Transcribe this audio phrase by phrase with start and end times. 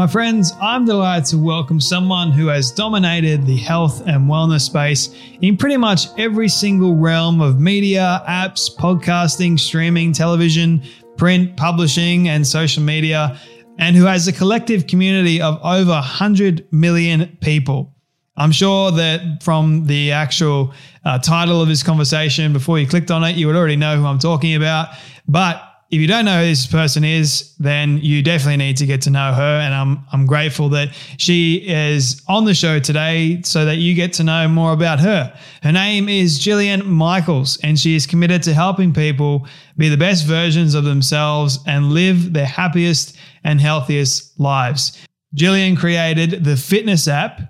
[0.00, 5.14] My friends, I'm delighted to welcome someone who has dominated the health and wellness space
[5.42, 10.82] in pretty much every single realm of media, apps, podcasting, streaming, television,
[11.18, 13.38] print, publishing, and social media,
[13.78, 17.94] and who has a collective community of over 100 million people.
[18.38, 20.72] I'm sure that from the actual
[21.04, 24.06] uh, title of this conversation, before you clicked on it, you would already know who
[24.06, 24.94] I'm talking about.
[25.28, 29.02] But if you don't know who this person is, then you definitely need to get
[29.02, 29.60] to know her.
[29.60, 34.12] And I'm I'm grateful that she is on the show today so that you get
[34.14, 35.36] to know more about her.
[35.62, 40.26] Her name is Jillian Michaels, and she is committed to helping people be the best
[40.26, 44.96] versions of themselves and live their happiest and healthiest lives.
[45.34, 47.40] Jillian created the fitness app,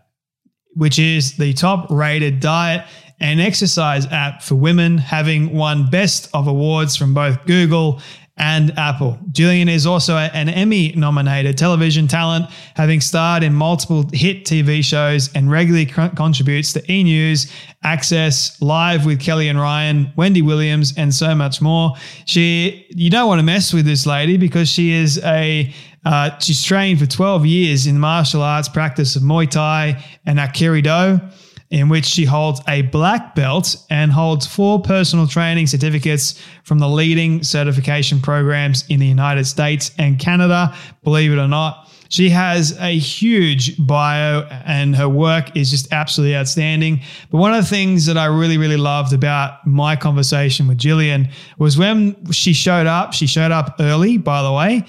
[0.75, 2.87] which is the top rated diet
[3.21, 8.01] and exercise app for women, having won best of awards from both Google
[8.41, 9.19] and Apple.
[9.33, 15.31] Jillian is also an Emmy nominated television talent, having starred in multiple hit TV shows
[15.35, 17.05] and regularly contributes to E!
[17.05, 17.53] News,
[17.85, 21.93] Access, Live with Kelly and Ryan, Wendy Williams, and so much more.
[22.25, 25.73] She, you don't want to mess with this lady because she is a
[26.07, 31.31] uh, she's trained for 12 years in martial arts practice of Muay Thai and Aikido
[31.71, 36.89] in which she holds a black belt and holds four personal training certificates from the
[36.89, 40.75] leading certification programs in the United States and Canada.
[41.05, 46.35] Believe it or not, she has a huge bio and her work is just absolutely
[46.35, 47.03] outstanding.
[47.31, 51.33] But one of the things that I really, really loved about my conversation with Jillian
[51.57, 54.85] was when she showed up, she showed up early, by the way,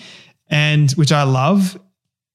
[0.50, 1.80] and which I love.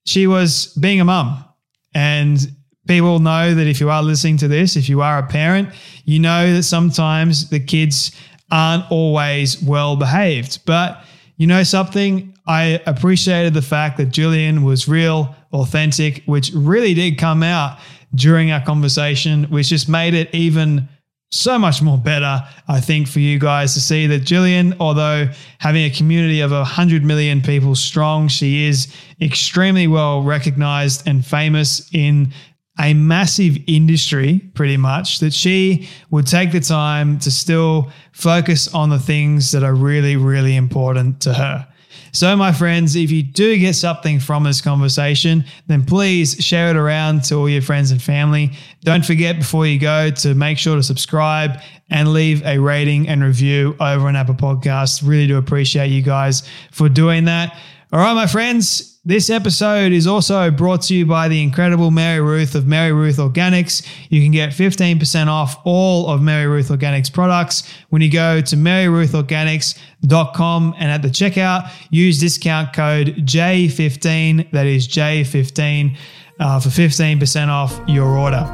[0.05, 1.45] She was being a mum.
[1.93, 2.56] And
[2.87, 5.71] people know that if you are listening to this, if you are a parent,
[6.05, 8.13] you know that sometimes the kids
[8.51, 10.65] aren't always well behaved.
[10.67, 11.03] But
[11.37, 12.35] you know something?
[12.47, 17.79] I appreciated the fact that Jillian was real, authentic, which really did come out
[18.15, 20.89] during our conversation, which just made it even
[21.33, 25.85] so much more better, I think, for you guys to see that Jillian, although having
[25.85, 32.33] a community of 100 million people strong, she is extremely well recognized and famous in
[32.79, 38.91] a massive industry, pretty much, that she would take the time to still focus on
[38.91, 41.67] the things that are really, really important to her.
[42.13, 46.77] So, my friends, if you do get something from this conversation, then please share it
[46.77, 48.53] around to all your friends and family.
[48.85, 51.61] Don't forget before you go to make sure to subscribe
[51.91, 55.07] and leave a rating and review over on Apple Podcasts.
[55.07, 57.55] Really do appreciate you guys for doing that.
[57.93, 62.21] All right, my friends, this episode is also brought to you by the incredible Mary
[62.21, 63.87] Ruth of Mary Ruth Organics.
[64.11, 68.57] You can get 15% off all of Mary Ruth Organics products when you go to
[68.57, 75.97] maryruthorganics.com and at the checkout, use discount code J15, that is J15,
[76.41, 78.45] uh, for 15% off your order.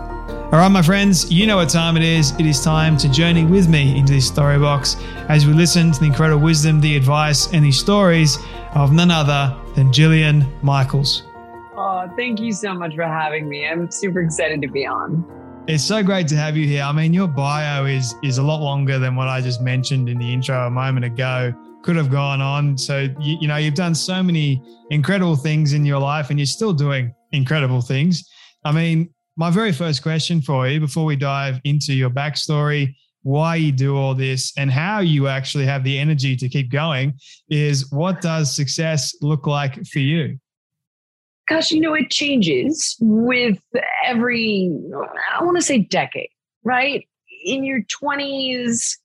[0.52, 2.32] All right, my friends, you know what time it is.
[2.32, 4.96] It is time to journey with me into this story box
[5.30, 8.36] as we listen to the incredible wisdom, the advice, and the stories
[8.74, 11.24] of none other than Jillian Michaels.
[11.76, 13.66] Oh, thank you so much for having me.
[13.66, 15.24] I'm super excited to be on.
[15.68, 16.82] It's so great to have you here.
[16.82, 20.18] I mean, your bio is is a lot longer than what I just mentioned in
[20.18, 21.54] the intro a moment ago.
[21.82, 22.76] Could have gone on.
[22.76, 26.46] So you, you know, you've done so many incredible things in your life, and you're
[26.46, 28.28] still doing incredible things.
[28.64, 33.56] I mean, my very first question for you before we dive into your backstory, why
[33.56, 37.14] you do all this, and how you actually have the energy to keep going
[37.48, 40.38] is what does success look like for you?
[41.48, 43.58] gosh, you know, it changes with
[44.04, 44.72] every,
[45.34, 46.30] I want to say decade,
[46.64, 47.06] right?
[47.44, 48.96] In your 20s,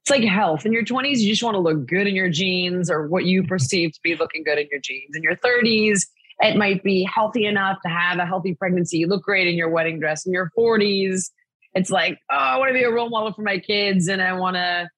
[0.00, 0.66] it's like health.
[0.66, 3.44] In your 20s, you just want to look good in your jeans or what you
[3.44, 5.14] perceive to be looking good in your jeans.
[5.14, 6.06] In your 30s,
[6.40, 8.98] it might be healthy enough to have a healthy pregnancy.
[8.98, 10.26] You look great in your wedding dress.
[10.26, 11.30] In your 40s,
[11.74, 14.34] it's like, oh, I want to be a role model for my kids and I
[14.34, 14.88] want to,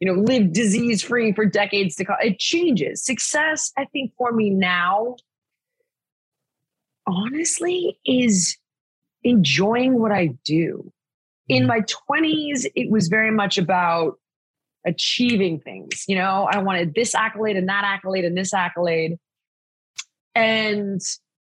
[0.00, 2.16] you know, live disease free for decades to come.
[2.22, 3.04] It changes.
[3.04, 5.16] Success, I think, for me now
[7.06, 8.56] honestly is
[9.22, 10.92] enjoying what I do.
[11.48, 11.68] In mm.
[11.68, 14.18] my 20s, it was very much about
[14.86, 16.04] achieving things.
[16.08, 19.18] You know, I wanted this accolade and that accolade and this accolade.
[20.34, 21.00] And,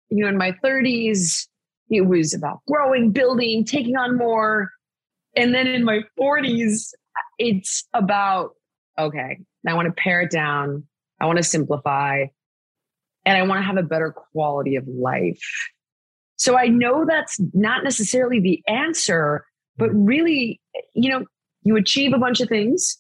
[0.08, 1.46] you know, in my 30s,
[1.90, 4.70] it was about growing, building, taking on more.
[5.36, 6.92] And then in my 40s,
[7.38, 8.50] it's about,
[8.98, 10.84] okay, I want to pare it down.
[11.20, 12.26] I want to simplify
[13.25, 15.40] and I want to have a better quality of life.
[16.36, 19.44] So I know that's not necessarily the answer,
[19.76, 20.60] but really,
[20.94, 21.25] you know,
[21.62, 22.98] you achieve a bunch of things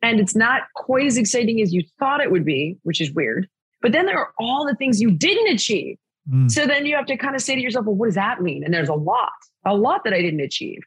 [0.00, 3.48] and it's not quite as exciting as you thought it would be, which is weird.
[3.82, 5.96] But then there are all the things you didn't achieve.
[6.30, 6.50] Mm.
[6.50, 8.64] So then you have to kind of say to yourself, well, what does that mean?
[8.64, 9.32] And there's a lot,
[9.64, 10.80] a lot that I didn't achieve.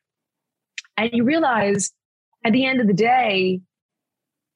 [0.98, 1.92] And you realize
[2.46, 3.60] at the end of the day,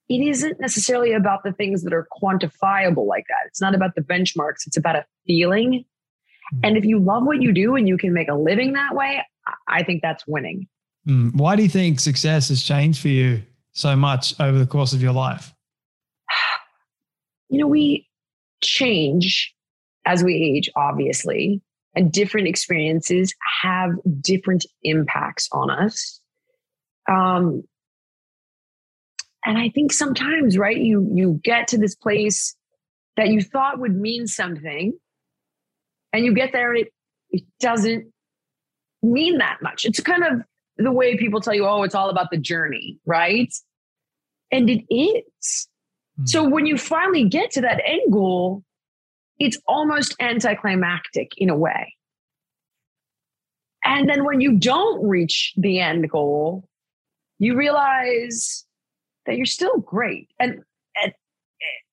[0.08, 3.48] it isn't necessarily about the things that are quantifiable like that.
[3.48, 5.86] It's not about the benchmarks, it's about a feeling.
[6.54, 6.60] Mm.
[6.64, 9.24] And if you love what you do and you can make a living that way,
[9.68, 10.68] I think that's winning.
[11.08, 11.36] Mm.
[11.36, 13.42] Why do you think success has changed for you
[13.74, 15.54] so much over the course of your life?
[17.52, 18.08] You know, we
[18.62, 19.56] change
[20.09, 21.61] as we age, obviously,
[21.95, 23.91] and different experiences have
[24.21, 26.19] different impacts on us.
[27.07, 27.63] Um,
[29.45, 32.56] and I think sometimes, right, you you get to this place
[33.17, 34.97] that you thought would mean something,
[36.11, 36.94] and you get there and it,
[37.29, 38.11] it doesn't
[39.03, 39.85] mean that much.
[39.85, 40.41] It's kind of
[40.77, 43.53] the way people tell you, oh, it's all about the journey, right?
[44.51, 45.67] And it is.
[46.19, 46.25] Mm-hmm.
[46.25, 48.63] So when you finally get to that end goal,
[49.39, 51.95] it's almost anticlimactic in a way.
[53.86, 56.68] And then when you don't reach the end goal,
[57.39, 58.65] you realize
[59.25, 60.30] that you're still great.
[60.39, 60.59] And,
[61.01, 61.13] and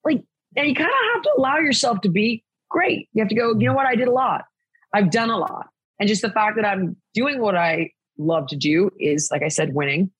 [0.04, 0.22] like,
[0.56, 3.08] and you kind of have to allow yourself to be great.
[3.12, 3.86] You have to go, you know what?
[3.86, 4.44] I did a lot.
[4.92, 5.68] I've done a lot.
[6.00, 9.48] And just the fact that I'm doing what I love to do is, like I
[9.48, 10.10] said, winning.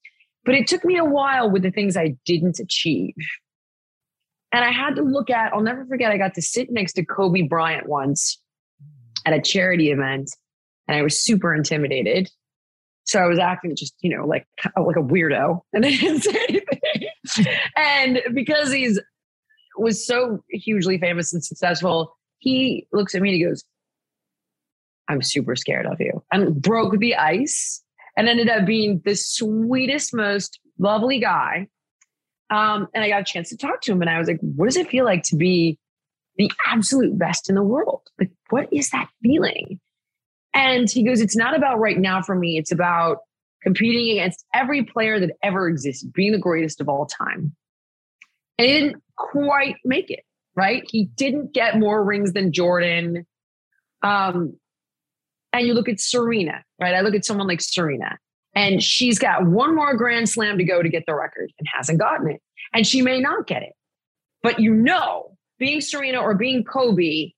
[0.44, 3.14] But it took me a while with the things I didn't achieve.
[4.56, 7.05] And I had to look at, I'll never forget, I got to sit next to
[7.05, 8.41] Kobe Bryant once
[9.26, 10.31] at a charity event,
[10.88, 12.31] and I was super intimidated.
[13.05, 14.47] So I was acting just, you know, like
[14.79, 17.50] like a weirdo, and I didn't say anything.
[17.76, 18.99] and because he's
[19.76, 23.62] was so hugely famous and successful, he looks at me and he goes,
[25.06, 27.85] "I'm super scared of you," and broke the ice,
[28.17, 31.69] and ended up being the sweetest, most lovely guy.
[32.50, 34.67] Um, and I got a chance to talk to him, and I was like, "What
[34.67, 35.79] does it feel like to be
[36.36, 38.03] the absolute best in the world?
[38.19, 39.81] Like, what is that feeling?"
[40.56, 42.56] And he goes, It's not about right now for me.
[42.56, 43.19] It's about
[43.62, 47.55] competing against every player that ever existed, being the greatest of all time.
[48.58, 50.24] And he didn't quite make it,
[50.56, 50.82] right?
[50.91, 53.26] He didn't get more rings than Jordan.
[54.03, 54.56] Um,
[55.53, 56.94] and you look at Serena, right?
[56.94, 58.19] I look at someone like Serena,
[58.56, 62.01] and she's got one more Grand Slam to go to get the record and hasn't
[62.01, 62.41] gotten it.
[62.75, 63.75] And she may not get it.
[64.43, 67.32] But you know, being Serena or being Kobe,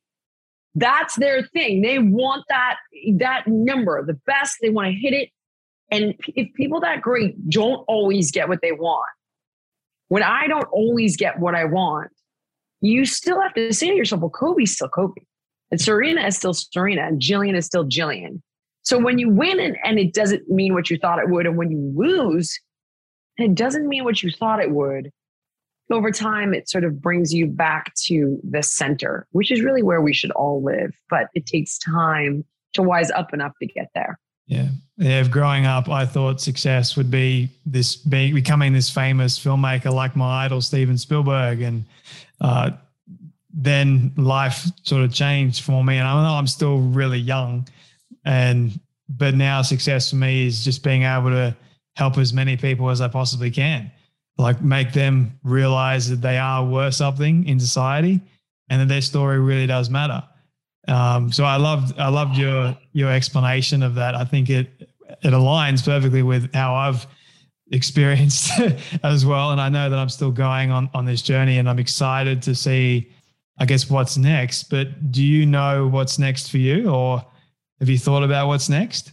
[0.76, 1.82] that's their thing.
[1.82, 2.76] They want that
[3.16, 4.58] that number, the best.
[4.62, 5.30] They want to hit it.
[5.90, 9.08] And if people that great don't always get what they want,
[10.08, 12.10] when I don't always get what I want,
[12.80, 15.22] you still have to say to yourself, well, Kobe's still Kobe.
[15.70, 17.06] And Serena is still Serena.
[17.06, 18.40] And Jillian is still Jillian.
[18.88, 21.58] So when you win and, and it doesn't mean what you thought it would, and
[21.58, 22.58] when you lose,
[23.36, 25.10] it doesn't mean what you thought it would,
[25.92, 30.00] over time, it sort of brings you back to the center, which is really where
[30.00, 30.94] we should all live.
[31.10, 34.18] But it takes time to wise up enough to get there.
[34.46, 34.68] Yeah.
[34.96, 35.28] Yeah.
[35.28, 40.46] Growing up, I thought success would be this being becoming this famous filmmaker like my
[40.46, 41.60] idol, Steven Spielberg.
[41.60, 41.84] And
[42.40, 42.70] uh,
[43.52, 45.98] then life sort of changed for me.
[45.98, 47.68] And I know I'm still really young.
[48.28, 51.56] And but now success for me is just being able to
[51.96, 53.90] help as many people as I possibly can,
[54.36, 58.20] like make them realize that they are worth something in society,
[58.68, 60.22] and that their story really does matter.
[60.88, 64.14] Um, so I loved I loved your your explanation of that.
[64.14, 64.68] I think it
[65.22, 67.06] it aligns perfectly with how I've
[67.72, 68.52] experienced
[69.02, 69.52] as well.
[69.52, 72.54] And I know that I'm still going on on this journey, and I'm excited to
[72.54, 73.10] see,
[73.58, 74.64] I guess, what's next.
[74.64, 77.24] But do you know what's next for you, or
[77.80, 79.12] have you thought about what's next?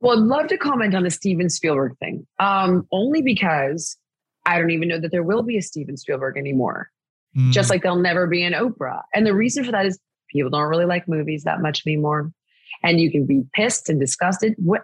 [0.00, 3.96] Well, I'd love to comment on the Steven Spielberg thing, um, only because
[4.44, 6.90] I don't even know that there will be a Steven Spielberg anymore.
[7.36, 7.52] Mm.
[7.52, 9.02] Just like there'll never be an Oprah.
[9.14, 9.98] And the reason for that is
[10.30, 12.32] people don't really like movies that much anymore.
[12.82, 14.54] And you can be pissed and disgusted.
[14.58, 14.82] What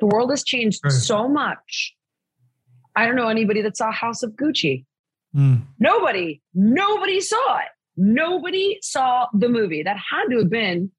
[0.00, 0.92] the world has changed right.
[0.92, 1.94] so much.
[2.94, 4.84] I don't know anybody that saw House of Gucci.
[5.34, 5.62] Mm.
[5.78, 7.68] Nobody, nobody saw it.
[7.96, 9.82] Nobody saw the movie.
[9.82, 10.90] That had to have been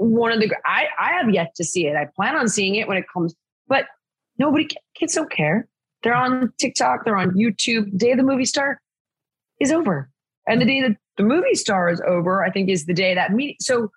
[0.00, 0.50] one of the.
[0.64, 1.96] I I have yet to see it.
[1.96, 3.34] I plan on seeing it when it comes,
[3.68, 3.84] but
[4.38, 5.68] nobody kids don't care.
[6.02, 7.04] They're on TikTok.
[7.04, 7.96] They're on YouTube.
[7.96, 8.80] Day of the movie star
[9.60, 10.10] is over,
[10.48, 13.30] and the day that the movie star is over, I think, is the day that.
[13.60, 13.90] So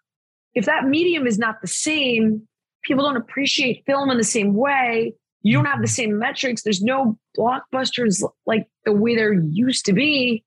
[0.53, 2.47] if that medium is not the same,
[2.83, 5.15] people don't appreciate film in the same way.
[5.41, 6.63] You don't have the same metrics.
[6.63, 10.43] There's no blockbusters like the way there used to be.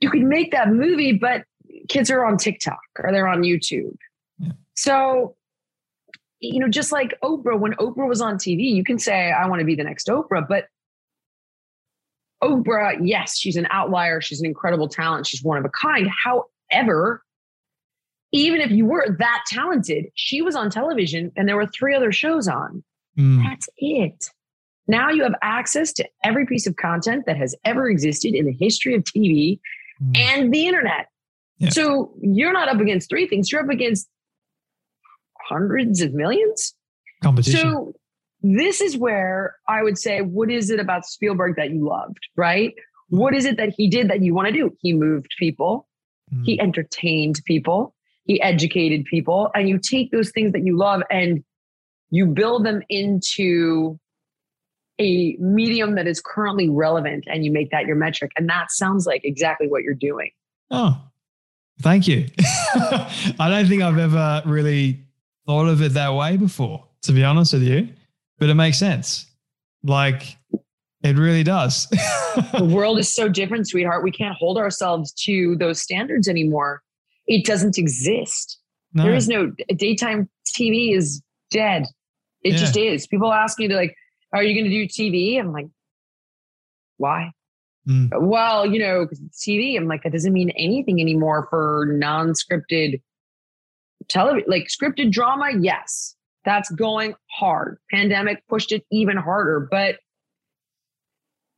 [0.00, 1.44] You could make that movie, but
[1.88, 3.96] kids are on TikTok or they're on YouTube.
[4.44, 4.52] Yeah.
[4.74, 5.36] So,
[6.40, 9.60] you know, just like Oprah, when Oprah was on TV, you can say, I want
[9.60, 10.66] to be the next Oprah, but
[12.42, 14.20] Oprah, yes, she's an outlier.
[14.20, 15.26] She's an incredible talent.
[15.26, 16.08] She's one of a kind.
[16.24, 17.22] However,
[18.32, 22.12] even if you were that talented, she was on television and there were three other
[22.12, 22.82] shows on.
[23.18, 23.44] Mm.
[23.44, 24.28] That's it.
[24.86, 28.52] Now you have access to every piece of content that has ever existed in the
[28.52, 29.60] history of TV
[30.02, 30.18] mm.
[30.18, 31.06] and the internet.
[31.58, 31.70] Yeah.
[31.70, 34.08] So you're not up against three things, you're up against
[35.48, 36.74] hundreds of millions.
[37.22, 37.60] Competition.
[37.60, 37.92] So
[38.42, 42.74] this is where I would say, what is it about Spielberg that you loved, right?
[43.08, 44.76] What is it that he did that you want to do?
[44.80, 45.88] He moved people,
[46.32, 46.44] mm.
[46.44, 51.44] he entertained people, he educated people and you take those things that you love and
[52.10, 53.98] you build them into
[55.00, 59.06] a medium that is currently relevant and you make that your metric and that sounds
[59.06, 60.30] like exactly what you're doing
[60.70, 61.00] oh
[61.80, 62.26] thank you
[62.74, 65.03] i don't think i've ever really
[65.46, 67.88] thought of it that way before to be honest with you
[68.38, 69.26] but it makes sense
[69.82, 70.36] like
[71.02, 71.86] it really does
[72.58, 76.82] the world is so different sweetheart we can't hold ourselves to those standards anymore
[77.26, 78.58] it doesn't exist.
[78.92, 79.04] No.
[79.04, 81.86] There is no daytime TV is dead.
[82.42, 82.58] It yeah.
[82.58, 83.06] just is.
[83.06, 83.96] People ask me, they're like,
[84.32, 85.38] are you going to do TV?
[85.38, 85.66] I'm like,
[86.98, 87.32] why?
[87.88, 88.10] Mm.
[88.20, 89.76] Well, you know, TV.
[89.76, 93.00] I'm like, that doesn't mean anything anymore for non-scripted
[94.08, 94.48] television.
[94.48, 97.78] Like scripted drama, yes, that's going hard.
[97.90, 99.68] Pandemic pushed it even harder.
[99.70, 99.96] But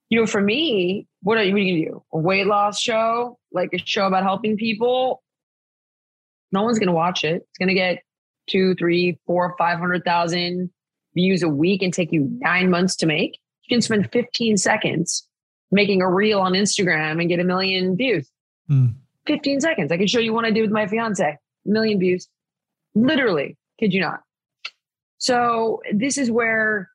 [0.09, 2.05] you know, for me, what are you, what are you gonna do?
[2.13, 5.23] A weight loss show, like a show about helping people?
[6.53, 7.43] no one's going to watch it.
[7.49, 8.03] It's going to get
[8.49, 10.71] two, three, four, five hundred thousand
[11.15, 13.39] views a week and take you nine months to make.
[13.65, 15.27] You can spend 15 seconds
[15.71, 18.31] making a reel on Instagram and get a million views.
[18.71, 18.95] Mm.
[19.27, 19.91] 15 seconds.
[19.91, 21.25] I can show you what I did with my fiance.
[21.25, 22.29] A million views.
[22.97, 24.21] Literally, kid you not.
[25.19, 26.91] So this is where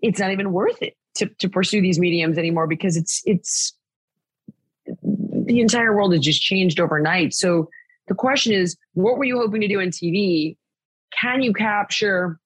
[0.00, 3.74] it's not even worth it to, to pursue these mediums anymore because it's it's
[5.06, 7.32] the entire world has just changed overnight.
[7.32, 7.70] So
[8.08, 10.56] the question is, what were you hoping to do in TV?
[11.18, 12.38] Can you capture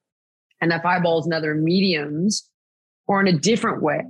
[0.63, 2.49] enough eyeballs in other mediums
[3.09, 4.03] or in a different way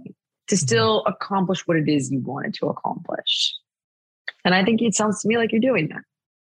[0.49, 0.57] to mm-hmm.
[0.57, 3.55] still accomplish what it is you wanted to accomplish?
[4.45, 6.03] And I think it sounds to me like you're doing that.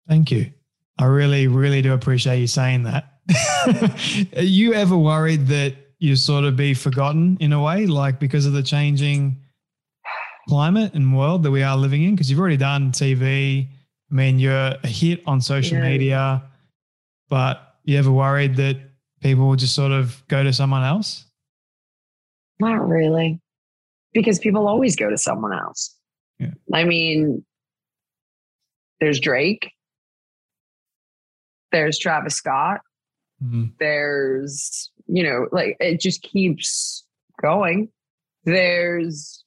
[0.07, 0.53] Thank you.
[0.99, 3.13] I really, really do appreciate you saying that.
[4.37, 8.47] Are you ever worried that you sort of be forgotten in a way, like because
[8.47, 9.37] of the changing
[10.49, 12.15] climate and world that we are living in?
[12.15, 13.69] Because you've already done TV,
[14.11, 15.89] I mean, you're a hit on social yeah.
[15.89, 16.43] media,
[17.29, 18.77] but you ever worried that
[19.21, 21.27] people will just sort of go to someone else?
[22.59, 23.41] Not really,
[24.13, 25.95] because people always go to someone else.
[26.41, 26.53] Yeah.
[26.73, 27.45] I mean,
[29.01, 29.71] there's Drake,
[31.73, 32.81] there's Travis Scott,
[33.43, 33.67] mm-hmm.
[33.79, 37.05] there's, you know, like it just keeps
[37.41, 37.89] going.
[38.45, 39.45] There's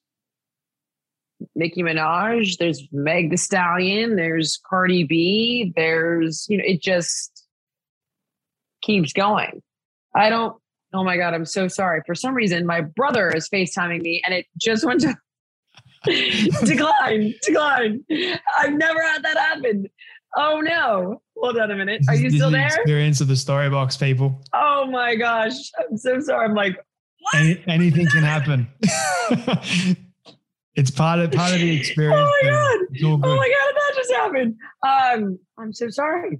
[1.55, 7.45] Nicki Minaj, there's Meg the Stallion, there's Cardi B, there's, you know, it just
[8.81, 9.61] keeps going.
[10.15, 10.55] I don't,
[10.93, 12.01] oh my God, I'm so sorry.
[12.05, 15.15] For some reason, my brother is FaceTiming me and it just went to
[16.65, 18.03] decline, decline.
[18.57, 19.87] I've never had that happen.
[20.35, 21.21] Oh no.
[21.37, 22.03] Hold on a minute.
[22.07, 22.67] Are you This still is the there?
[22.67, 24.43] Experience of the story box, people.
[24.53, 25.53] Oh my gosh.
[25.79, 26.45] I'm so sorry.
[26.45, 26.77] I'm like,
[27.35, 28.67] Any, anything can happen.
[30.75, 32.29] it's part of part of the experience.
[32.43, 32.77] Oh my God.
[33.23, 34.55] Oh my God, that just happened.
[34.85, 36.39] Um, I'm so sorry.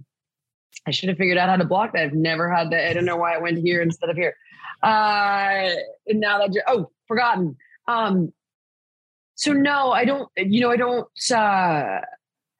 [0.88, 2.04] I should have figured out how to block that.
[2.04, 2.90] I've never had that.
[2.90, 4.36] I don't know why it went here instead of here.
[4.84, 5.70] Uh,
[6.08, 7.56] now that, you oh, forgotten.
[7.88, 8.34] Um,
[9.36, 12.02] so no, I don't, you know, I don't, uh,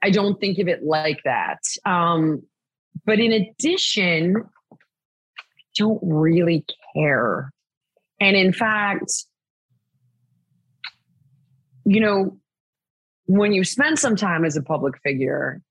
[0.04, 1.60] I don't think of it like that.
[1.86, 2.44] Um,
[3.06, 4.36] but in addition,
[4.72, 4.76] I
[5.76, 7.52] don't really care.
[8.20, 9.12] And in fact,
[11.86, 12.38] you know,
[13.26, 15.62] when you spend some time as a public figure,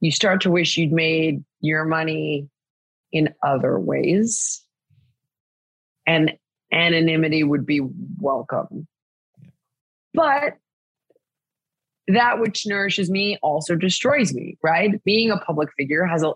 [0.00, 2.48] you start to wish you'd made your money
[3.12, 4.62] in other ways.
[6.06, 6.32] And
[6.72, 7.80] anonymity would be
[8.18, 8.86] welcome.
[10.12, 10.58] But
[12.08, 15.02] that which nourishes me also destroys me, right?
[15.04, 16.32] Being a public figure has a,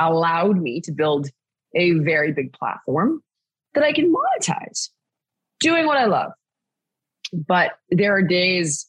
[0.00, 1.28] allowed me to build
[1.74, 3.22] a very big platform
[3.74, 4.88] that I can monetize
[5.60, 6.32] doing what I love.
[7.32, 8.88] But there are days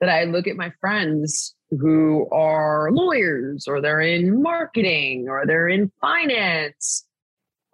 [0.00, 5.68] that I look at my friends who are lawyers or they're in marketing or they're
[5.68, 7.04] in finance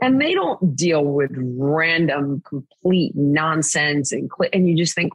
[0.00, 5.12] and they don't deal with random complete nonsense and cl- and you just think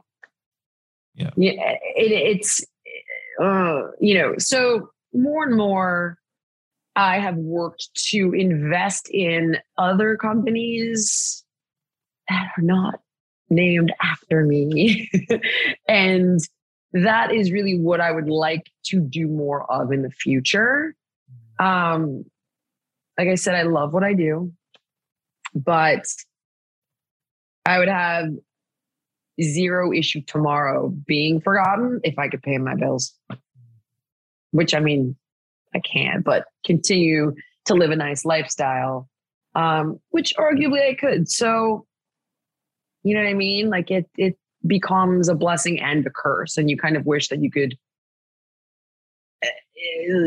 [1.14, 1.30] Yeah.
[1.36, 2.64] it, it's
[3.40, 6.18] uh, you know so more and more
[6.94, 11.44] i have worked to invest in other companies
[12.28, 13.00] that are not
[13.48, 15.10] named after me.
[15.88, 16.40] And
[16.92, 20.94] that is really what i would like to do more of in the future.
[21.58, 22.24] Um
[23.18, 24.52] like i said i love what i do
[25.54, 26.04] but
[27.64, 28.28] i would have
[29.42, 33.14] zero issue tomorrow being forgotten if i could pay my bills.
[34.52, 35.16] Which i mean
[35.74, 37.34] i can't but continue
[37.66, 39.08] to live a nice lifestyle
[39.54, 41.28] um which arguably i could.
[41.30, 41.86] So
[43.02, 43.70] you know what i mean?
[43.70, 47.40] Like it it becomes a blessing and a curse and you kind of wish that
[47.40, 47.76] you could
[49.44, 49.48] eh,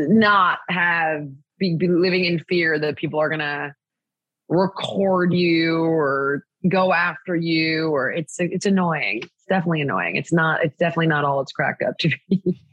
[0.07, 3.75] not have be, be living in fear that people are gonna
[4.49, 10.61] record you or go after you or it's it's annoying it's definitely annoying it's not
[10.63, 12.41] it's definitely not all it's cracked up to be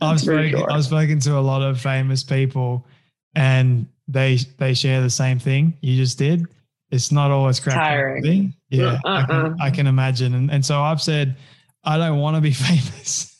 [0.00, 0.70] I've spoken, sure.
[0.70, 2.86] I've spoken to a lot of famous people,
[3.34, 6.46] and they they share the same thing you just did.
[6.90, 8.22] It's not always cracked up to Tiring.
[8.22, 8.52] be.
[8.76, 9.26] Yeah, I, Uh-uh.
[9.26, 10.34] can, I can imagine.
[10.34, 11.36] And, and so I've said,
[11.84, 13.34] I don't want to be famous.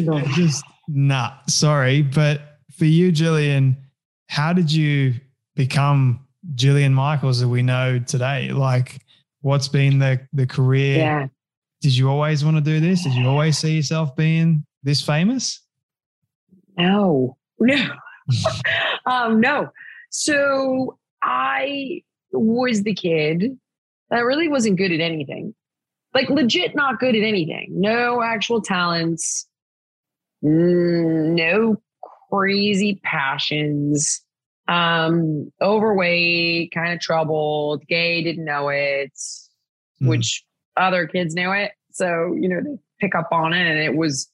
[0.00, 0.20] No.
[0.34, 2.02] Just nah, sorry.
[2.02, 2.42] But
[2.76, 3.76] for you, Jillian,
[4.28, 5.14] how did you
[5.54, 8.50] become Jillian Michaels that we know today?
[8.50, 9.02] Like,
[9.40, 10.98] what's been the the career?
[10.98, 11.26] yeah
[11.80, 13.04] Did you always want to do this?
[13.04, 15.60] Did you always see yourself being this famous?
[16.76, 17.88] no no
[19.06, 19.68] um no
[20.10, 23.58] so i was the kid
[24.10, 25.54] that really wasn't good at anything
[26.14, 29.46] like legit not good at anything no actual talents
[30.42, 31.76] no
[32.30, 34.22] crazy passions
[34.68, 39.12] um overweight kind of troubled gay didn't know it
[40.02, 40.08] Mm.
[40.08, 40.44] which
[40.76, 44.30] other kids knew it so you know they pick up on it and it was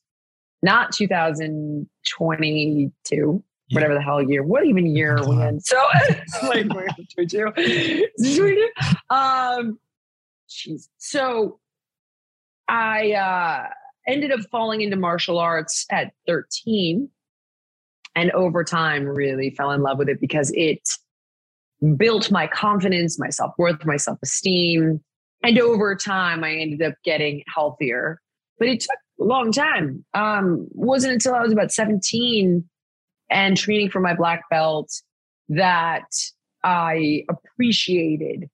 [0.61, 3.75] not 2022 Yeah.
[3.77, 5.81] whatever the hell year what even year are we in so
[6.49, 8.69] like we're 22 Is it 22?
[9.11, 9.79] um
[10.49, 11.61] jeez so
[12.69, 13.69] i uh
[14.09, 17.09] ended up falling into martial arts at 13
[18.15, 20.81] and over time really fell in love with it because it
[21.97, 25.01] built my confidence my self-worth my self-esteem
[25.43, 28.21] and over time i ended up getting healthier
[28.59, 32.65] but it took a long time um wasn't until i was about 17
[33.31, 34.93] and training for my black belt
[35.49, 36.05] that
[36.63, 38.49] i appreciated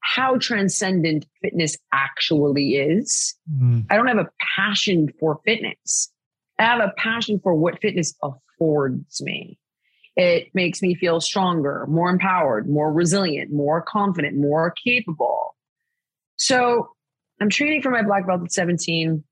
[0.00, 3.86] how transcendent fitness actually is Mm.
[3.90, 6.10] I don't have a passion for fitness.
[6.58, 8.14] I have a passion for what fitness
[8.54, 9.58] affords me.
[10.16, 15.56] It makes me feel stronger, more empowered, more resilient, more confident, more capable.
[16.36, 16.90] So
[17.40, 19.24] I'm training for my black belt at 17,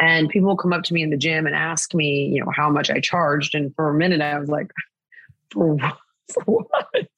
[0.00, 2.70] and people come up to me in the gym and ask me, you know, how
[2.70, 3.54] much I charged.
[3.54, 4.70] And for a minute, I was like,
[5.50, 5.98] for what?
[6.44, 7.08] What?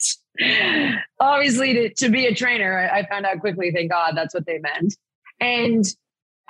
[1.19, 4.47] Obviously, to, to be a trainer, I, I found out quickly, thank God, that's what
[4.47, 4.97] they meant.
[5.40, 5.85] And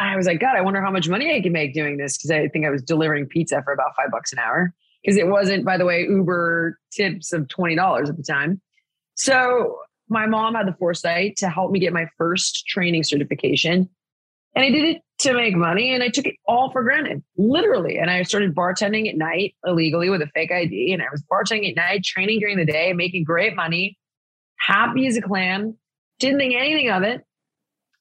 [0.01, 2.31] I was like, God, I wonder how much money I can make doing this because
[2.31, 5.65] I think I was delivering pizza for about five bucks an hour because it wasn't,
[5.65, 8.61] by the way, Uber tips of twenty dollars at the time.
[9.15, 13.89] So my mom had the foresight to help me get my first training certification,
[14.55, 17.99] and I did it to make money and I took it all for granted, literally.
[17.99, 20.95] And I started bartending at night illegally with a fake ID.
[20.95, 23.99] And I was bartending at night, training during the day, making great money,
[24.57, 25.77] happy as a clam,
[26.19, 27.23] didn't think anything of it.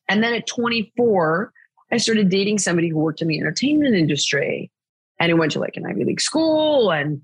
[0.07, 1.51] And then at 24,
[1.91, 4.71] I started dating somebody who worked in the entertainment industry
[5.19, 6.91] and he went to like an Ivy League school.
[6.91, 7.21] And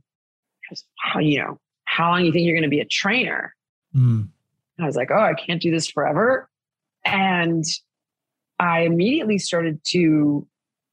[1.00, 3.56] how, you know, how long do you think you're going to be a trainer?
[3.96, 4.28] Mm.
[4.80, 6.50] I was like, oh, I can't do this forever.
[7.06, 7.64] And
[8.60, 10.48] I immediately started to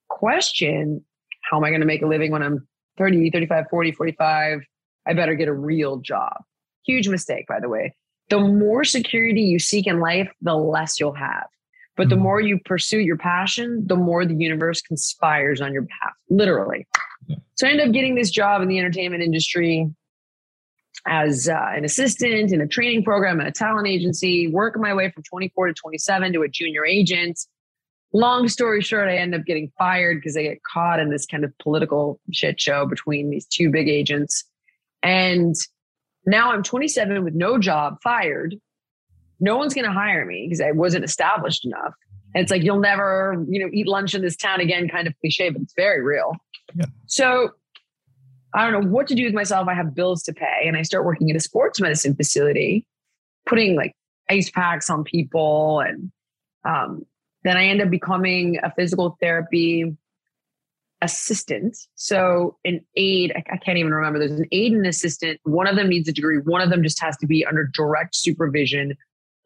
[0.09, 1.05] question
[1.51, 2.67] how am I going to make a living when I'm
[2.99, 4.61] 30, 35, 40, 45?
[5.07, 6.45] I better get a real job.
[6.87, 7.95] Huge mistake, by the way.
[8.31, 11.47] The more security you seek in life, the less you'll have.
[11.97, 12.23] But the mm-hmm.
[12.23, 16.87] more you pursue your passion, the more the universe conspires on your behalf, literally.
[17.55, 19.91] So I ended up getting this job in the entertainment industry
[21.07, 25.11] as uh, an assistant in a training program at a talent agency, working my way
[25.11, 27.41] from 24 to 27 to a junior agent.
[28.15, 31.45] Long story short, I end up getting fired because I get caught in this kind
[31.45, 34.45] of political shit show between these two big agents.
[35.03, 35.55] And
[36.27, 38.57] now I'm 27 with no job, fired.
[39.43, 41.93] No one's going to hire me because I wasn't established enough.
[42.35, 45.15] And it's like, you'll never, you know, eat lunch in this town again, kind of
[45.21, 46.37] cliche, but it's very real.
[46.75, 46.87] Yeah.
[47.07, 47.51] So
[48.55, 49.67] I don't know what to do with myself.
[49.69, 50.63] I have bills to pay.
[50.67, 52.87] And I start working at a sports medicine facility,
[53.45, 53.95] putting like
[54.31, 55.81] ice packs on people.
[55.81, 56.13] And
[56.65, 57.05] um,
[57.43, 59.97] then I end up becoming a physical therapy
[61.03, 61.77] assistant.
[61.97, 64.21] So an aide, I, can't even remember.
[64.21, 65.41] There's an aide and an assistant.
[65.43, 66.39] One of them needs a degree.
[66.39, 68.97] One of them just has to be under direct supervision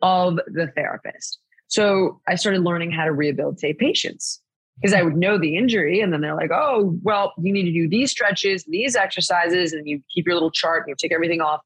[0.02, 1.38] of the therapist.
[1.68, 4.40] So I started learning how to rehabilitate patients
[4.80, 6.00] because I would know the injury.
[6.00, 9.88] And then they're like, oh, well, you need to do these stretches, these exercises, and
[9.88, 11.60] you keep your little chart and you take everything off.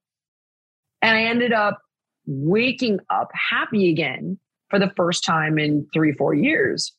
[1.03, 1.81] And I ended up
[2.27, 4.39] waking up happy again
[4.69, 6.93] for the first time in three, four years.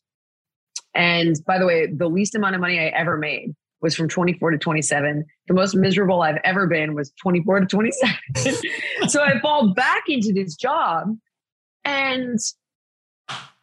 [0.94, 4.52] And by the way, the least amount of money I ever made was from 24
[4.52, 5.26] to 27.
[5.48, 8.16] The most miserable I've ever been was 24 to 27.
[9.08, 11.16] so I fall back into this job
[11.84, 12.40] and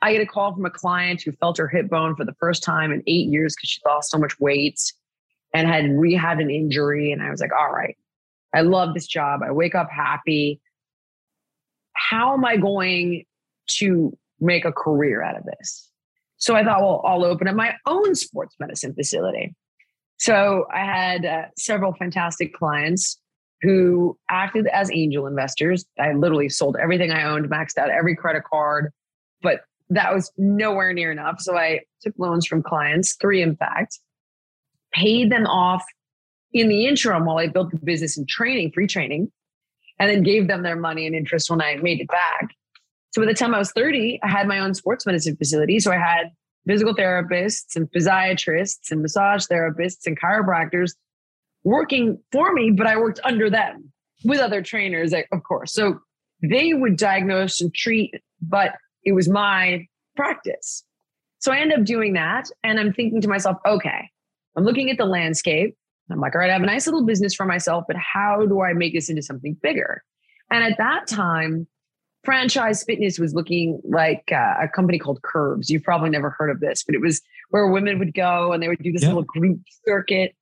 [0.03, 2.63] I get a call from a client who felt her hip bone for the first
[2.63, 4.81] time in eight years because she lost so much weight
[5.55, 7.13] and had rehabbed an injury.
[7.13, 7.97] And I was like, all right,
[8.55, 9.41] I love this job.
[9.43, 10.61] I wake up happy.
[11.95, 13.25] How am I going
[13.79, 15.91] to make a career out of this?
[16.37, 19.55] So I thought, well, I'll open up my own sports medicine facility.
[20.19, 23.19] So I had uh, several fantastic clients
[23.63, 25.85] who acted as angel investors.
[25.99, 28.93] I literally sold everything I owned, maxed out every credit card,
[29.43, 31.41] but that was nowhere near enough.
[31.41, 33.99] So I took loans from clients, three in fact,
[34.93, 35.85] paid them off
[36.53, 39.31] in the interim while I built the business and training, free training,
[39.99, 42.51] and then gave them their money and interest when I made it back.
[43.11, 45.81] So by the time I was 30, I had my own sports medicine facility.
[45.81, 46.31] So I had
[46.69, 50.93] physical therapists and physiatrists and massage therapists and chiropractors
[51.65, 53.93] working for me, but I worked under them
[54.25, 55.73] with other trainers, eh, of course.
[55.73, 55.99] So
[56.43, 60.85] they would diagnose and treat, but it was my practice.
[61.39, 62.47] So I end up doing that.
[62.63, 64.11] And I'm thinking to myself, okay,
[64.57, 65.77] I'm looking at the landscape.
[66.11, 68.63] I'm like, all right, I have a nice little business for myself, but how do
[68.63, 70.03] I make this into something bigger?
[70.51, 71.67] And at that time,
[72.25, 75.71] franchise fitness was looking like uh, a company called Curves.
[75.71, 78.69] You've probably never heard of this, but it was where women would go and they
[78.69, 79.09] would do this yeah.
[79.09, 80.35] little group circuit.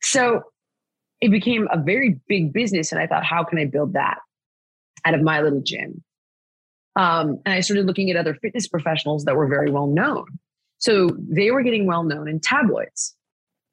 [0.00, 0.42] So
[1.20, 2.92] it became a very big business.
[2.92, 4.18] And I thought, how can I build that
[5.04, 6.02] out of my little gym?
[6.96, 10.26] Um, and I started looking at other fitness professionals that were very well known.
[10.78, 13.14] So they were getting well known in tabloids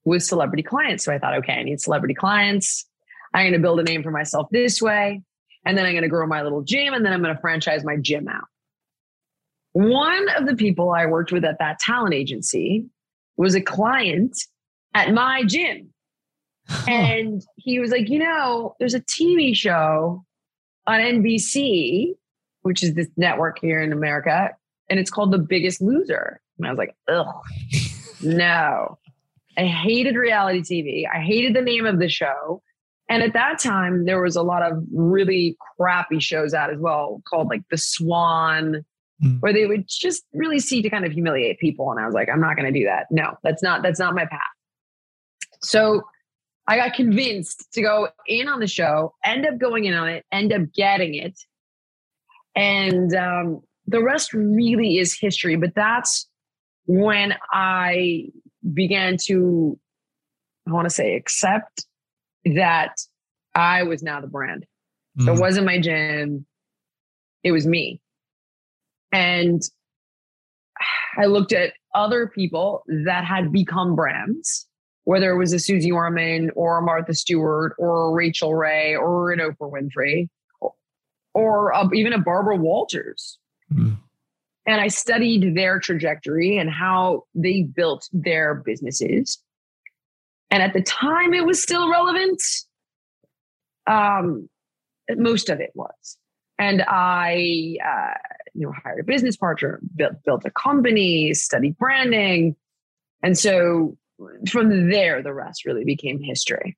[0.05, 1.03] with celebrity clients.
[1.03, 2.85] So I thought, okay, I need celebrity clients.
[3.33, 5.21] I'm going to build a name for myself this way.
[5.65, 7.83] And then I'm going to grow my little gym and then I'm going to franchise
[7.83, 8.45] my gym out.
[9.73, 12.85] One of the people I worked with at that talent agency
[13.35, 14.37] was a client
[14.93, 15.89] at my gym.
[16.87, 20.23] and he was like, you know, there's a TV show
[20.87, 22.15] on NBC
[22.65, 24.49] which is this network here in America,
[24.89, 26.41] and it's called The Biggest Loser.
[26.57, 27.43] And I was like, ugh,
[28.23, 28.97] no.
[29.55, 31.03] I hated reality TV.
[31.07, 32.63] I hated the name of the show.
[33.07, 37.21] And at that time, there was a lot of really crappy shows out as well,
[37.27, 38.83] called like The Swan,
[39.23, 39.39] mm.
[39.41, 41.91] where they would just really see to kind of humiliate people.
[41.91, 43.05] And I was like, I'm not going to do that.
[43.11, 44.41] No, that's not that's not my path.
[45.61, 46.01] So
[46.67, 50.25] I got convinced to go in on the show, end up going in on it,
[50.31, 51.39] end up getting it,
[52.55, 55.57] and um, the rest really is history.
[55.57, 56.27] But that's
[56.85, 58.29] when I
[58.73, 59.79] began to,
[60.67, 61.85] I want to say, accept
[62.45, 62.99] that
[63.53, 64.65] I was now the brand.
[65.19, 65.25] Mm.
[65.25, 65.41] So it mm.
[65.41, 66.45] wasn't my gym,
[67.43, 68.01] it was me.
[69.11, 69.61] And
[71.17, 74.67] I looked at other people that had become brands,
[75.05, 79.31] whether it was a Susie Orman or a Martha Stewart or a Rachael Ray or
[79.31, 80.27] an Oprah Winfrey
[80.59, 80.73] or,
[81.33, 83.39] or a, even a Barbara Walters.
[83.73, 83.97] Mm.
[84.67, 89.37] And I studied their trajectory and how they built their businesses.
[90.51, 92.41] And at the time, it was still relevant.
[93.87, 94.49] Um,
[95.09, 96.17] most of it was.
[96.57, 98.13] And I, uh,
[98.53, 102.55] you know, hired a business partner, built built a company, studied branding,
[103.21, 103.97] and so
[104.49, 106.77] from there, the rest really became history.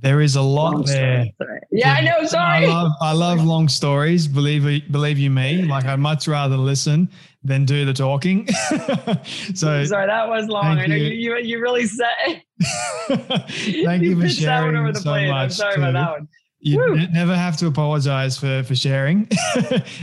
[0.00, 1.26] There is a lot long there.
[1.72, 2.24] Yeah, I know.
[2.24, 2.64] Sorry.
[2.64, 4.28] I love, I love long stories.
[4.28, 5.62] Believe believe you me.
[5.62, 7.08] Like I'd much rather listen
[7.42, 8.46] than do the talking.
[9.54, 10.78] so sorry, that was long.
[10.78, 12.42] I know you, you, you really said.
[13.08, 15.28] thank you, you for sharing over the so plate.
[15.28, 15.44] much.
[15.44, 15.80] I'm sorry too.
[15.80, 16.28] about that one.
[16.62, 19.28] You never have to apologize for for sharing.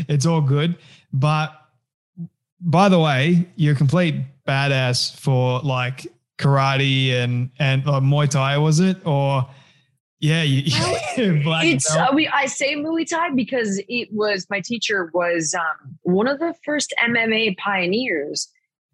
[0.08, 0.76] it's all good.
[1.13, 1.54] But
[2.60, 4.15] by the way, you're a complete
[4.47, 6.08] badass for like
[6.39, 9.47] karate and and uh, Muay Thai was it or
[10.19, 15.53] yeah, you, it's uh, we I say Muay Thai because it was my teacher was
[15.53, 18.49] um, one of the first MMA pioneers.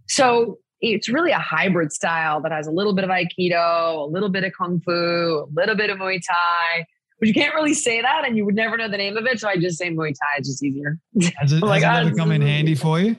[0.07, 4.29] So it's really a hybrid style that has a little bit of Aikido, a little
[4.29, 6.85] bit of Kung Fu, a little bit of Muay Thai,
[7.23, 9.39] but you can't really say that, and you would never know the name of it.
[9.39, 10.39] So I just say Muay Thai.
[10.39, 10.99] It's just easier.
[11.37, 13.15] Has it, like, has it ever come in handy for you?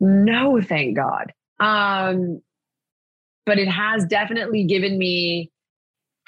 [0.00, 1.34] No, thank God.
[1.60, 2.40] Um,
[3.44, 5.50] but it has definitely given me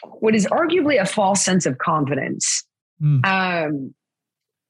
[0.05, 2.65] what is arguably a false sense of confidence.
[3.03, 3.25] Mm.
[3.25, 3.95] Um,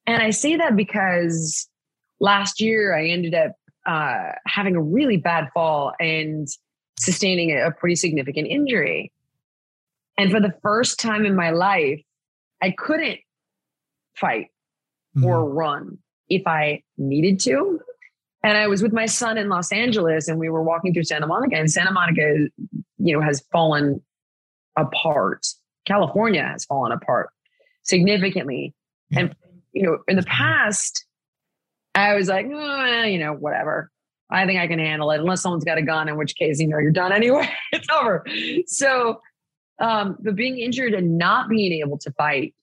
[0.06, 1.68] and I say that because
[2.20, 3.52] last year I ended up
[3.86, 6.48] uh, having a really bad fall and
[6.98, 9.12] sustaining a pretty significant injury.
[10.18, 12.00] And for the first time in my life,
[12.62, 13.20] I couldn't
[14.16, 14.48] fight
[15.16, 15.24] mm-hmm.
[15.24, 17.80] or run if I needed to.
[18.42, 21.26] And I was with my son in Los Angeles and we were walking through Santa
[21.26, 22.48] Monica and Santa Monica,
[22.98, 24.02] you know, has fallen
[24.76, 25.46] apart.
[25.86, 27.30] California has fallen apart
[27.82, 28.74] significantly.
[29.12, 29.34] And,
[29.72, 31.04] you know, in the past,
[31.94, 33.90] I was like, oh, you know, whatever.
[34.30, 36.68] I think I can handle it unless someone's got a gun, in which case, you
[36.68, 37.50] know, you're done anyway.
[37.72, 38.24] it's over.
[38.66, 39.20] So,
[39.80, 42.54] um, but being injured and not being able to fight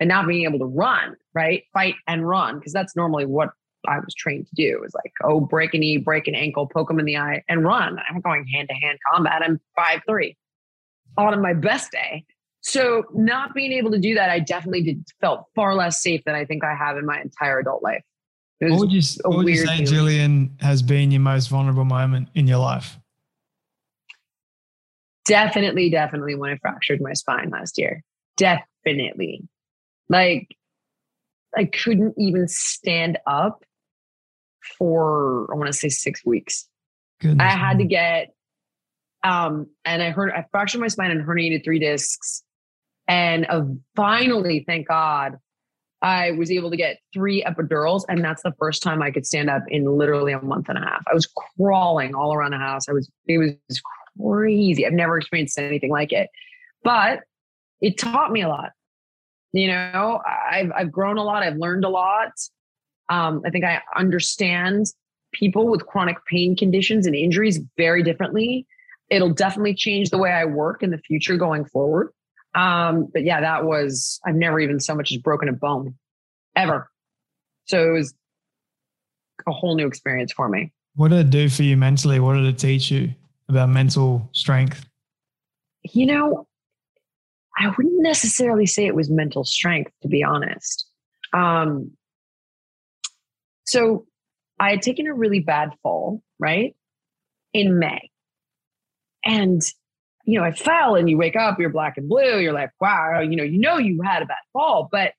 [0.00, 1.64] and not being able to run, right?
[1.72, 3.50] Fight and run, because that's normally what
[3.86, 4.82] I was trained to do.
[4.84, 7.64] Is like, oh, break a knee, break an ankle, poke them in the eye, and
[7.64, 7.98] run.
[8.08, 9.42] I'm going hand to hand combat.
[9.42, 10.36] I'm five three
[11.26, 12.24] on my best day.
[12.60, 16.34] So not being able to do that, I definitely did felt far less safe than
[16.34, 18.02] I think I have in my entire adult life.
[18.60, 19.86] What would you, what would you say, feeling.
[19.86, 22.98] Jillian, has been your most vulnerable moment in your life?
[25.26, 28.02] Definitely, definitely when I fractured my spine last year.
[28.36, 29.46] Definitely.
[30.08, 30.48] Like,
[31.56, 33.64] I couldn't even stand up
[34.78, 36.68] for, I want to say six weeks.
[37.20, 38.34] Goodness I had to get
[39.24, 42.42] um, and I heard I fractured my spine and herniated three discs.
[43.06, 43.62] And uh,
[43.96, 45.38] finally, thank God,
[46.02, 48.04] I was able to get three epidurals.
[48.08, 50.82] And that's the first time I could stand up in literally a month and a
[50.82, 51.02] half.
[51.10, 51.26] I was
[51.56, 52.88] crawling all around the house.
[52.88, 53.82] I was, it was
[54.20, 54.86] crazy.
[54.86, 56.28] I've never experienced anything like it.
[56.84, 57.20] But
[57.80, 58.70] it taught me a lot.
[59.52, 61.42] You know, I've I've grown a lot.
[61.42, 62.32] I've learned a lot.
[63.08, 64.86] Um, I think I understand
[65.32, 68.66] people with chronic pain conditions and injuries very differently
[69.10, 72.12] it'll definitely change the way I work in the future going forward.
[72.54, 75.94] Um, but yeah, that was, I've never even so much as broken a bone
[76.56, 76.90] ever.
[77.66, 78.14] So it was
[79.46, 80.72] a whole new experience for me.
[80.94, 82.18] What did it do for you mentally?
[82.18, 83.14] What did it teach you
[83.48, 84.84] about mental strength?
[85.84, 86.46] You know,
[87.56, 90.86] I wouldn't necessarily say it was mental strength, to be honest.
[91.32, 91.92] Um,
[93.64, 94.06] so
[94.58, 96.74] I had taken a really bad fall, right?
[97.52, 98.10] In May.
[99.28, 99.62] And,
[100.24, 102.38] you know, I fell and you wake up, you're black and blue.
[102.38, 104.88] You're like, wow, you know, you know, you had a bad fall.
[104.90, 105.12] But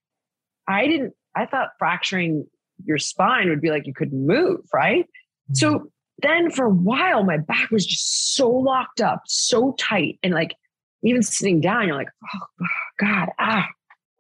[0.68, 2.48] I didn't, I thought fracturing
[2.86, 5.06] your spine would be like you couldn't move, right?
[5.06, 5.54] Mm-hmm.
[5.56, 5.92] So
[6.22, 10.20] then for a while, my back was just so locked up, so tight.
[10.24, 10.56] And like,
[11.04, 12.66] even sitting down, you're like, oh,
[13.00, 13.68] God, ah,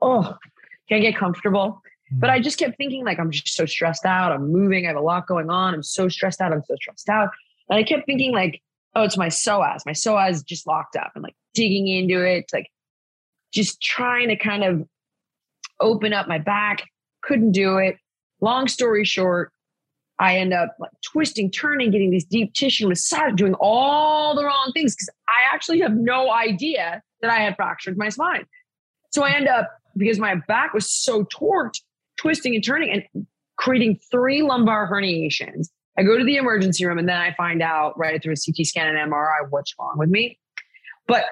[0.01, 0.35] oh,
[0.87, 1.81] can't get comfortable.
[2.11, 2.35] But mm-hmm.
[2.35, 4.31] I just kept thinking, like, I'm just so stressed out.
[4.31, 4.85] I'm moving.
[4.85, 5.73] I have a lot going on.
[5.73, 6.53] I'm so stressed out.
[6.53, 7.29] I'm so stressed out.
[7.69, 8.61] And I kept thinking, like,
[8.95, 9.79] oh, it's my psoas.
[9.85, 12.67] My psoas just locked up and like digging into it, like
[13.53, 14.87] just trying to kind of
[15.79, 16.83] open up my back.
[17.23, 17.97] Couldn't do it.
[18.41, 19.51] Long story short,
[20.19, 24.71] I end up like twisting, turning, getting these deep tissue massage, doing all the wrong
[24.73, 28.45] things because I actually have no idea that I had fractured my spine.
[29.11, 31.81] So I end up because my back was so torqued,
[32.17, 33.25] twisting and turning and
[33.57, 35.69] creating three lumbar herniations.
[35.99, 38.65] I go to the emergency room and then I find out right through a CT
[38.65, 40.39] scan and MRI what's wrong with me.
[41.07, 41.25] But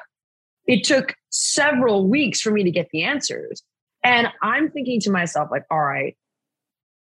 [0.66, 3.64] it took several weeks for me to get the answers.
[4.04, 6.18] And I'm thinking to myself, like, all right,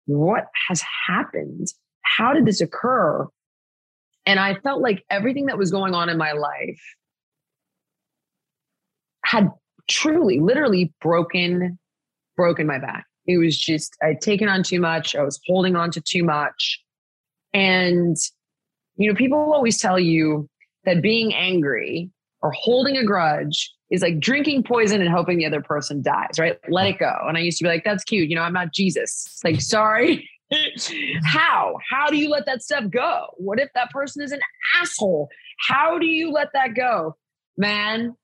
[0.07, 1.67] what has happened?
[2.03, 3.27] How did this occur?
[4.25, 6.81] And I felt like everything that was going on in my life
[9.25, 9.49] had
[9.91, 11.77] truly, literally broken,
[12.37, 13.05] broken my back.
[13.27, 15.17] It was just, I'd taken on too much.
[15.17, 16.81] I was holding on to too much.
[17.55, 18.17] And,
[18.97, 20.49] you know, people always tell you
[20.85, 22.11] that being angry
[22.43, 26.59] or holding a grudge is like drinking poison and hoping the other person dies, right?
[26.69, 27.13] Let it go.
[27.27, 28.29] And I used to be like, that's cute.
[28.29, 29.25] You know, I'm not Jesus.
[29.27, 30.29] It's like, sorry.
[31.25, 31.77] How?
[31.91, 33.27] How do you let that stuff go?
[33.37, 34.41] What if that person is an
[34.81, 35.29] asshole?
[35.67, 37.17] How do you let that go?
[37.57, 38.15] Man,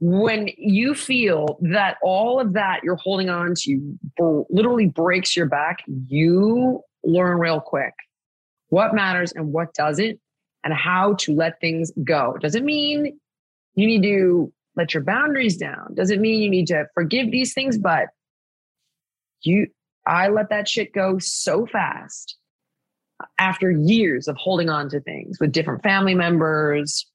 [0.00, 5.78] when you feel that all of that you're holding on to literally breaks your back,
[6.08, 7.94] you learn real quick
[8.68, 10.18] what matters and what doesn't
[10.64, 12.36] and how to let things go.
[12.40, 13.18] Doesn't mean
[13.74, 15.94] you need to let your boundaries down.
[15.94, 18.08] Doesn't mean you need to forgive these things, but
[19.42, 19.68] you,
[20.06, 22.36] I let that shit go so fast
[23.38, 27.06] after years of holding on to things with different family members,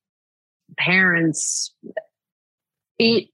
[0.78, 1.74] parents.
[2.98, 3.28] It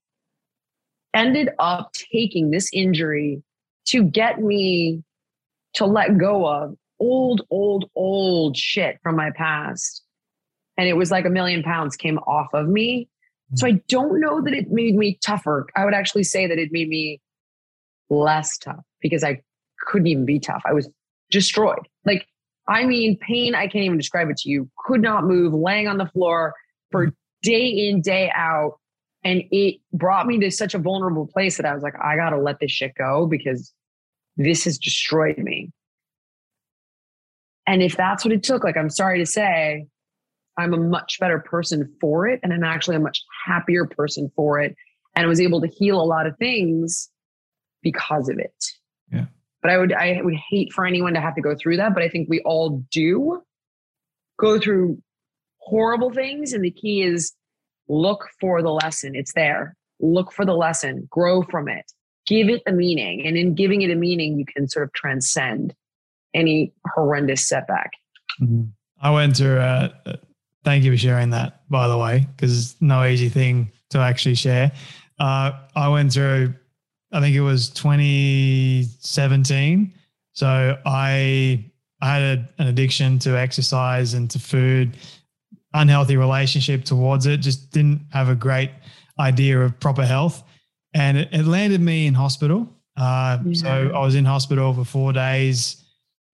[1.14, 3.44] ended up taking this injury
[3.88, 5.04] to get me
[5.76, 10.04] to let go of old, old, old shit from my past.
[10.78, 13.10] And it was like a million pounds came off of me.
[13.56, 13.76] So mm.
[13.76, 15.66] I don't know that it made me tougher.
[15.76, 17.22] I would actually say that it made me
[18.10, 19.42] less tough because I
[19.88, 20.62] couldn't even be tough.
[20.66, 20.90] I was
[21.32, 21.88] destroyed.
[22.06, 22.28] Like,
[22.68, 24.70] I mean, pain, I can't even describe it to you.
[24.86, 26.54] Could not move, laying on the floor
[26.92, 27.16] for mm.
[27.42, 28.80] day in, day out.
[29.24, 32.30] And it brought me to such a vulnerable place that I was like, I got
[32.30, 33.74] to let this shit go because
[34.38, 35.72] this has destroyed me.
[37.68, 39.86] And if that's what it took, like, I'm sorry to say,
[40.58, 42.40] I'm a much better person for it.
[42.42, 44.76] And I'm actually a much happier person for it.
[45.16, 47.10] And I was able to heal a lot of things
[47.84, 48.66] because of it.
[49.12, 49.26] Yeah.
[49.62, 51.94] But I would I would hate for anyone to have to go through that.
[51.94, 53.42] But I think we all do
[54.40, 55.02] go through
[55.58, 56.54] horrible things.
[56.54, 57.34] And the key is
[57.88, 59.16] look for the lesson.
[59.16, 59.76] It's there.
[60.00, 61.86] Look for the lesson, grow from it,
[62.28, 63.26] give it a meaning.
[63.26, 65.74] And in giving it a meaning, you can sort of transcend
[66.34, 67.92] any horrendous setback.
[68.42, 68.64] Mm-hmm.
[69.02, 70.16] I went to uh,
[70.68, 74.36] Thank you for sharing that, by the way, because it's no easy thing to actually
[74.36, 74.74] share.
[75.18, 76.54] Uh, I went through,
[77.14, 79.94] I think it was 2017.
[80.34, 81.64] So I
[82.02, 84.98] I had a, an addiction to exercise and to food,
[85.74, 87.38] unhealthy relationship towards it.
[87.38, 88.72] Just didn't have a great
[89.22, 90.44] idea of proper health,
[90.94, 92.68] and it, it landed me in hospital.
[92.98, 93.54] Uh, yeah.
[93.54, 95.82] So I was in hospital for four days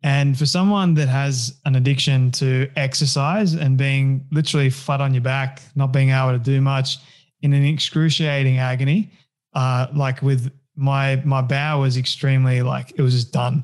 [0.04, 5.24] and for someone that has an addiction to exercise and being literally flat on your
[5.24, 6.98] back, not being able to do much
[7.42, 9.12] in an excruciating agony,
[9.54, 13.64] uh, like with my my bow was extremely like it was just done.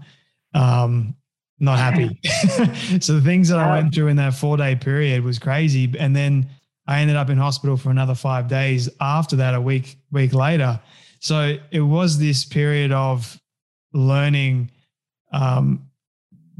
[0.54, 1.16] Um,
[1.60, 2.20] not happy.
[3.00, 5.94] so the things that I went through in that four day period was crazy.
[6.00, 6.50] And then
[6.88, 10.80] I ended up in hospital for another five days after that, a week, week later.
[11.20, 13.38] So it was this period of
[13.94, 14.72] learning
[15.34, 15.89] um,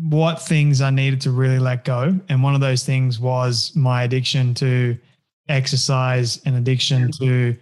[0.02, 2.18] what things I needed to really let go.
[2.30, 4.98] And one of those things was my addiction to
[5.50, 7.56] exercise and addiction to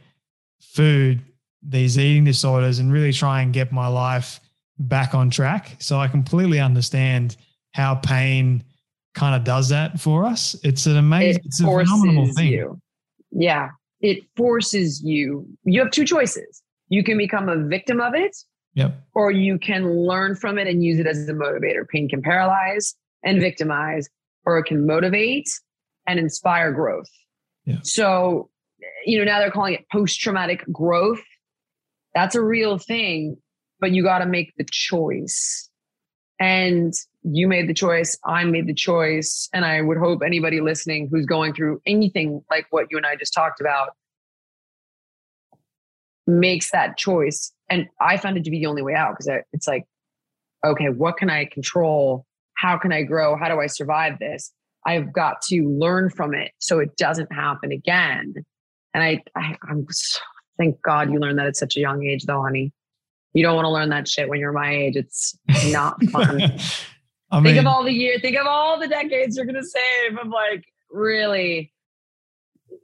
[0.62, 1.22] food,
[1.64, 4.40] these eating disorders, and really try and get my life
[4.78, 5.78] back on track.
[5.80, 7.38] So I completely understand
[7.74, 8.64] how pain
[9.16, 10.56] kind of does that for us.
[10.64, 12.52] It's an amazing, it it's a phenomenal thing.
[12.52, 12.80] You.
[13.32, 13.70] Yeah.
[14.02, 15.48] It forces you.
[15.64, 16.62] You have two choices.
[16.90, 18.38] You can become a victim of it
[18.78, 18.96] Yep.
[19.16, 21.88] Or you can learn from it and use it as a motivator.
[21.88, 24.08] Pain can paralyze and victimize,
[24.46, 25.50] or it can motivate
[26.06, 27.10] and inspire growth.
[27.66, 27.80] Yeah.
[27.82, 28.52] So,
[29.04, 31.24] you know, now they're calling it post traumatic growth.
[32.14, 33.38] That's a real thing,
[33.80, 35.72] but you got to make the choice.
[36.40, 38.16] And you made the choice.
[38.26, 39.50] I made the choice.
[39.54, 43.16] And I would hope anybody listening who's going through anything like what you and I
[43.16, 43.90] just talked about
[46.28, 47.52] makes that choice.
[47.70, 49.86] And I found it to be the only way out because it's like,
[50.66, 52.26] okay, what can I control?
[52.56, 53.36] How can I grow?
[53.36, 54.52] How do I survive this?
[54.86, 58.34] I've got to learn from it so it doesn't happen again.
[58.94, 59.86] And I, I I'm
[60.58, 62.72] thank God you learned that at such a young age, though, honey.
[63.34, 64.96] You don't want to learn that shit when you're my age.
[64.96, 65.38] It's
[65.68, 66.42] not fun.
[67.30, 69.64] I mean, think of all the years, think of all the decades you're going to
[69.64, 71.74] save of like really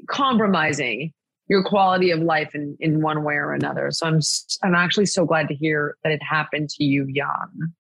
[0.07, 1.13] compromising
[1.47, 3.91] your quality of life in, in one way or another.
[3.91, 4.19] So I'm
[4.63, 7.73] I'm actually so glad to hear that it happened to you young.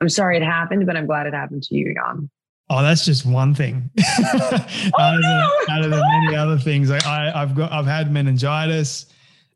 [0.00, 2.30] I'm sorry it happened, but I'm glad it happened to you, Jan.
[2.70, 3.90] Oh, that's just one thing.
[4.22, 5.50] Oh, out, of no.
[5.66, 9.06] the, out of the many other things, I, I, I've got, I've had meningitis,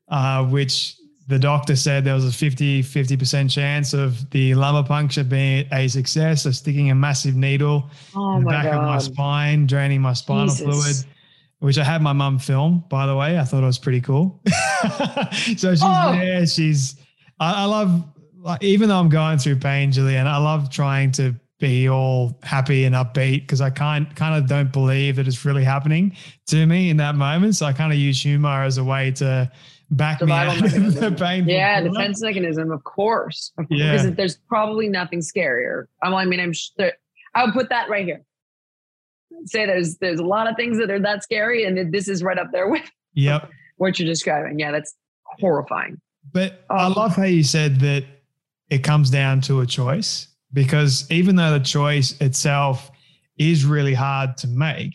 [0.08, 0.96] uh, which
[1.28, 5.88] the doctor said there was a 50, 50% chance of the lumbar puncture being a
[5.88, 6.42] success.
[6.42, 8.74] So sticking a massive needle Oh in the back god.
[8.74, 10.60] of my spine, draining my spinal Jesus.
[10.60, 11.13] fluid,
[11.64, 13.38] which I had my mum film, by the way.
[13.38, 14.42] I thought it was pretty cool.
[15.56, 16.12] so she's Oh.
[16.12, 16.46] there.
[16.46, 16.96] She's,
[17.40, 18.04] I, I love,
[18.38, 22.84] like, even though I'm going through pain, Jillian, I love trying to be all happy
[22.84, 26.14] and upbeat because I kind kind of don't believe that it's really happening
[26.48, 27.56] to me in that moment.
[27.56, 29.50] So I kind of use humor as a way to
[29.90, 31.48] back Survival me out the pain.
[31.48, 33.52] Yeah, defense mechanism, of course.
[33.56, 33.80] Of course.
[33.80, 33.92] Yeah.
[33.96, 35.86] Because there's probably nothing scarier.
[36.02, 36.92] I mean, I'm sure
[37.34, 38.20] I would put that right here.
[39.46, 42.38] Say there's there's a lot of things that are that scary, and this is right
[42.38, 42.82] up there with
[43.14, 43.50] Yep.
[43.76, 44.58] what you're describing.
[44.58, 46.00] Yeah, that's horrifying.
[46.32, 48.04] But I Um, love how you said that
[48.70, 52.90] it comes down to a choice because even though the choice itself
[53.36, 54.94] is really hard to make,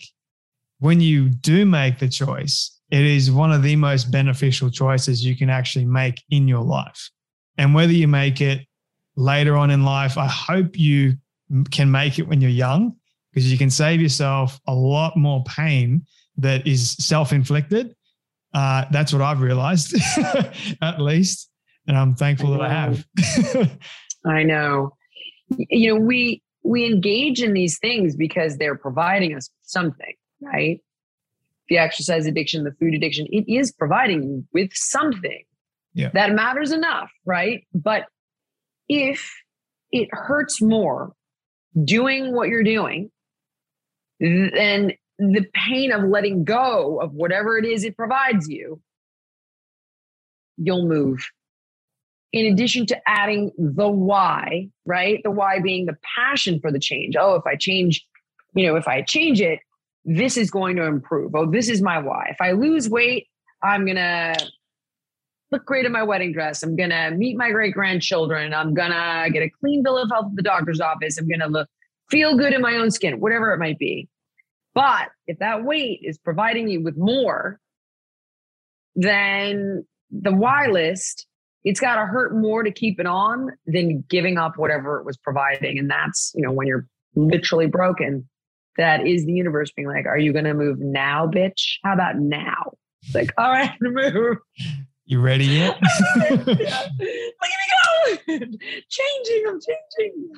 [0.79, 5.35] when you do make the choice, it is one of the most beneficial choices you
[5.35, 7.11] can actually make in your life.
[7.57, 8.65] And whether you make it
[9.15, 11.17] later on in life, I hope you
[11.71, 12.95] can make it when you're young
[13.31, 16.05] because you can save yourself a lot more pain
[16.37, 17.95] that is self inflicted.
[18.53, 19.95] Uh, that's what I've realized,
[20.81, 21.49] at least.
[21.87, 23.05] And I'm thankful that I have.
[24.25, 24.95] I know.
[25.57, 30.81] You know, we we engage in these things because they're providing us something, right?
[31.69, 35.43] The exercise addiction, the food addiction, it is providing you with something
[35.93, 36.09] Yeah.
[36.13, 37.65] that matters enough, right?
[37.73, 38.05] But
[38.87, 39.31] if
[39.91, 41.13] it hurts more
[41.85, 43.09] doing what you're doing
[44.19, 48.81] than the pain of letting go of whatever it is it provides you,
[50.57, 51.25] you'll move
[52.31, 55.19] in addition to adding the why, right?
[55.23, 57.15] The why being the passion for the change.
[57.19, 58.05] Oh, if I change,
[58.53, 59.59] you know, if I change it,
[60.05, 61.35] this is going to improve.
[61.35, 62.27] Oh, this is my why.
[62.29, 63.27] If I lose weight,
[63.63, 64.35] I'm going to
[65.51, 66.61] look great in my wedding dress.
[66.61, 68.53] I'm going to meet my great grandchildren.
[68.53, 71.17] I'm going to get a clean bill of health at the doctor's office.
[71.17, 71.67] I'm going to look,
[72.09, 74.07] feel good in my own skin, whatever it might be.
[74.73, 77.59] But if that weight is providing you with more
[78.95, 81.27] than the why list,
[81.63, 85.17] it's got to hurt more to keep it on than giving up whatever it was
[85.17, 85.77] providing.
[85.77, 88.27] And that's, you know, when you're literally broken,
[88.77, 91.77] that is the universe being like, are you going to move now, bitch?
[91.83, 92.73] How about now?
[93.03, 94.37] It's like, all right, move.
[95.05, 95.77] you ready yet?
[96.29, 98.15] Look at me go.
[98.27, 100.31] changing, I'm changing.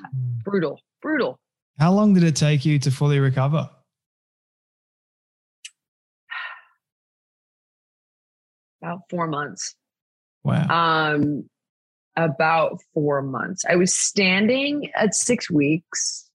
[0.44, 1.38] Brutal, brutal.
[1.78, 3.70] How long did it take you to fully recover?
[8.82, 9.74] About four months.
[10.44, 11.14] Wow.
[11.14, 11.48] Um,
[12.16, 13.64] about four months.
[13.68, 16.28] I was standing at six weeks,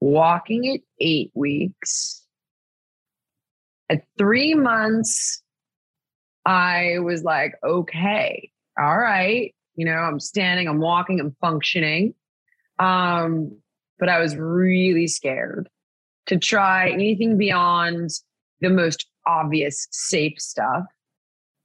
[0.00, 2.24] walking at eight weeks.
[3.90, 5.42] At three months,
[6.44, 9.54] I was like, okay, all right.
[9.76, 12.14] You know, I'm standing, I'm walking, I'm functioning.
[12.78, 13.58] Um,
[13.98, 15.68] but I was really scared
[16.26, 18.10] to try anything beyond
[18.60, 20.84] the most obvious safe stuff.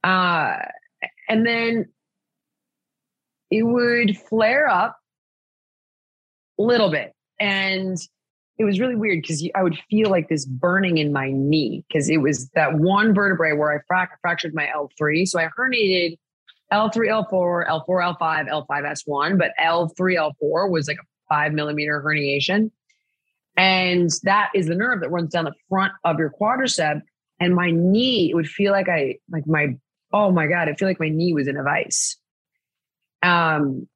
[0.04, 0.58] Uh,
[1.30, 1.90] and then
[3.50, 4.98] it would flare up
[6.60, 7.14] a little bit.
[7.40, 7.98] And
[8.58, 12.10] it was really weird because I would feel like this burning in my knee because
[12.10, 15.28] it was that one vertebrae where I frac- fractured my L3.
[15.28, 16.18] So I herniated
[16.72, 22.70] L3, L4, L4, L5, L5S1, but L3, L4 was like a five millimeter herniation.
[23.58, 27.02] And that is the nerve that runs down the front of your quadricep.
[27.40, 29.76] And my knee, it would feel like I, like my,
[30.12, 32.18] oh my God, I feel like my knee was in a vice.
[33.24, 33.88] Um,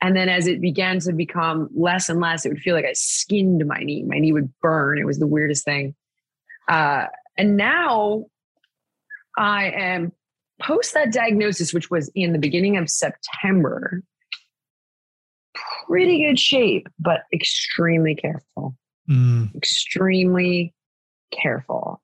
[0.00, 2.94] and then as it began to become less and less, it would feel like I
[2.94, 4.02] skinned my knee.
[4.02, 4.98] My knee would burn.
[4.98, 5.94] It was the weirdest thing.
[6.68, 7.06] Uh,
[7.38, 8.26] and now
[9.38, 10.12] I am
[10.60, 14.02] post that diagnosis, which was in the beginning of September,
[15.86, 18.76] pretty good shape, but extremely careful.
[19.08, 20.74] Mm, Extremely
[21.30, 22.00] careful.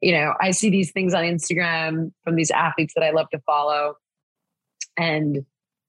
[0.00, 3.40] You know, I see these things on Instagram from these athletes that I love to
[3.40, 3.94] follow.
[4.96, 5.44] And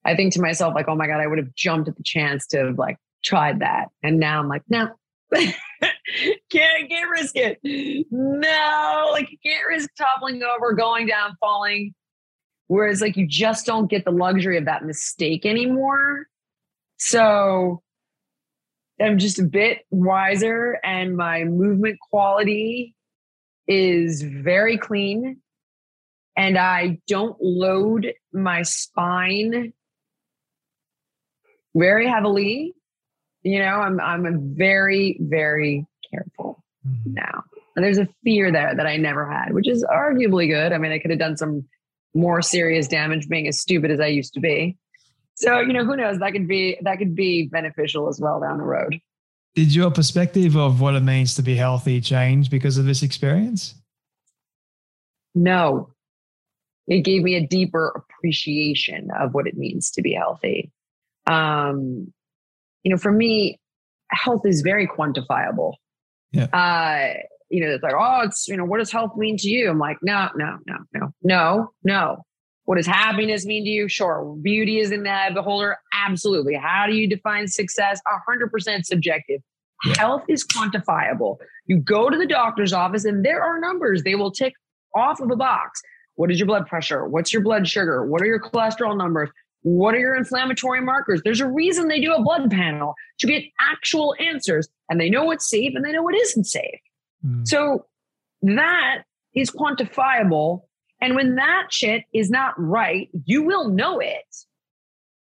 [0.05, 2.47] I think to myself, like, oh my God, I would have jumped at the chance
[2.47, 3.89] to have like tried that.
[4.01, 4.89] And now I'm like, no,
[5.33, 5.55] can't,
[6.51, 7.59] can't risk it.
[8.11, 11.93] No, like you can't risk toppling over, going down, falling.
[12.67, 16.27] Whereas like you just don't get the luxury of that mistake anymore.
[16.99, 17.81] So
[19.01, 22.95] I'm just a bit wiser and my movement quality
[23.67, 25.37] is very clean
[26.35, 29.73] and I don't load my spine
[31.75, 32.73] very heavily.
[33.43, 37.13] You know, I'm I'm very very careful mm-hmm.
[37.13, 37.43] now.
[37.75, 40.73] And there's a fear there that I never had, which is arguably good.
[40.73, 41.65] I mean, I could have done some
[42.13, 44.77] more serious damage being as stupid as I used to be.
[45.39, 46.19] So, you know, who knows?
[46.19, 48.99] That could be that could be beneficial as well down the road.
[49.55, 53.73] Did your perspective of what it means to be healthy change because of this experience?
[55.33, 55.93] No.
[56.87, 60.71] It gave me a deeper appreciation of what it means to be healthy.
[61.25, 62.11] Um,
[62.83, 63.59] you know, for me,
[64.11, 65.73] health is very quantifiable.
[66.31, 66.45] Yeah.
[66.45, 67.13] Uh,
[67.49, 69.69] you know, it's like, oh, it's, you know, what does health mean to you?
[69.69, 72.25] I'm like, no, no, no, no, no, no.
[72.69, 73.87] What does happiness mean to you?
[73.87, 74.37] Sure.
[74.43, 75.77] Beauty is in the beholder.
[75.91, 76.53] Absolutely.
[76.53, 77.99] How do you define success?
[78.29, 79.41] 100% subjective.
[79.85, 79.97] Yeah.
[79.97, 81.37] Health is quantifiable.
[81.65, 84.53] You go to the doctor's office and there are numbers they will tick
[84.93, 85.81] off of a box.
[86.13, 87.07] What is your blood pressure?
[87.07, 88.05] What's your blood sugar?
[88.05, 89.31] What are your cholesterol numbers?
[89.63, 91.23] What are your inflammatory markers?
[91.23, 95.23] There's a reason they do a blood panel to get actual answers and they know
[95.23, 96.79] what's safe and they know what isn't safe.
[97.25, 97.47] Mm.
[97.47, 97.87] So
[98.43, 100.65] that is quantifiable.
[101.01, 104.25] And when that shit is not right, you will know it.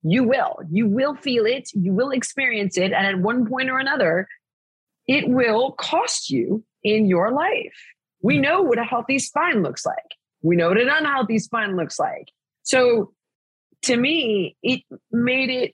[0.04, 0.58] You will.
[0.70, 1.70] You will feel it.
[1.74, 2.92] You will experience it.
[2.92, 4.28] And at one point or another,
[5.08, 7.74] it will cost you in your life.
[8.22, 9.98] We know what a healthy spine looks like.
[10.42, 12.30] We know what an unhealthy spine looks like.
[12.64, 13.14] So
[13.84, 15.74] to me, it made it,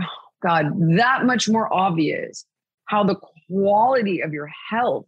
[0.00, 0.04] oh
[0.42, 2.46] God, that much more obvious
[2.86, 3.16] how the
[3.48, 5.06] quality of your health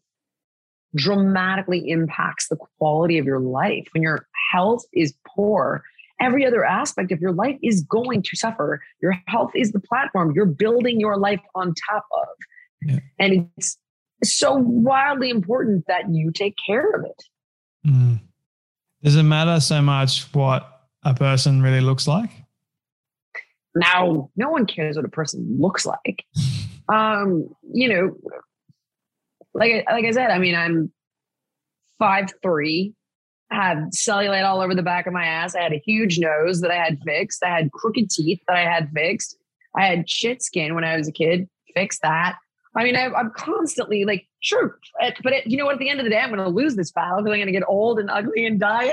[0.95, 3.87] dramatically impacts the quality of your life.
[3.93, 5.83] When your health is poor,
[6.21, 8.81] every other aspect of your life is going to suffer.
[9.01, 12.29] Your health is the platform you're building your life on top of.
[12.83, 12.99] Yeah.
[13.19, 13.77] And it's
[14.25, 17.23] so wildly important that you take care of it.
[17.87, 18.21] Mm.
[19.03, 22.31] Does it matter so much what a person really looks like?
[23.75, 26.25] Now, no one cares what a person looks like.
[26.93, 28.17] um, you know,
[29.59, 30.93] like like I said, I mean, I'm
[31.99, 32.95] five three,
[33.51, 35.55] had cellulite all over the back of my ass.
[35.55, 37.43] I had a huge nose that I had fixed.
[37.43, 39.37] I had crooked teeth that I had fixed.
[39.77, 41.49] I had shit skin when I was a kid.
[41.75, 42.37] Fixed that.
[42.75, 45.75] I mean, I, am constantly like, sure, eh, but it, you know what?
[45.75, 47.47] At the end of the day, I'm going to lose this battle because I'm going
[47.47, 48.89] to get old and ugly and die.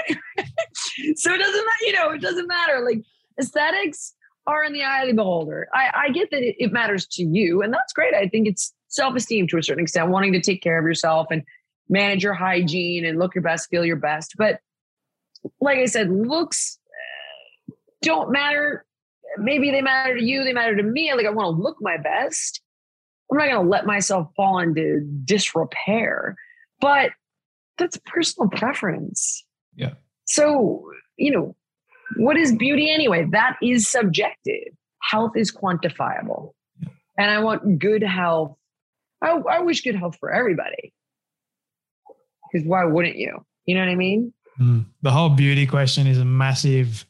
[1.15, 1.85] so it doesn't matter.
[1.85, 2.81] You know, it doesn't matter.
[2.85, 3.03] Like
[3.37, 4.13] aesthetics
[4.47, 5.67] are in the eye of the beholder.
[5.73, 8.13] I, I get that it, it matters to you, and that's great.
[8.13, 11.27] I think it's self esteem to a certain extent, wanting to take care of yourself
[11.31, 11.43] and
[11.89, 14.33] manage your hygiene and look your best, feel your best.
[14.37, 14.59] But
[15.59, 16.77] like I said, looks
[17.69, 18.85] uh, don't matter.
[19.37, 21.13] Maybe they matter to you, they matter to me.
[21.13, 22.61] Like I want to look my best.
[23.31, 26.35] I'm not going to let myself fall into disrepair,
[26.79, 27.11] but
[27.77, 29.43] that's personal preference.
[29.75, 29.93] Yeah.
[30.25, 30.83] So,
[31.17, 31.55] you know,
[32.17, 33.25] what is beauty anyway?
[33.31, 34.73] That is subjective.
[35.01, 36.51] Health is quantifiable.
[36.79, 36.89] Yeah.
[37.17, 38.55] And I want good health.
[39.23, 40.93] I, I wish good health for everybody.
[42.51, 43.43] Because why wouldn't you?
[43.65, 44.33] You know what I mean?
[44.59, 44.85] Mm.
[45.01, 47.05] The whole beauty question is a massive,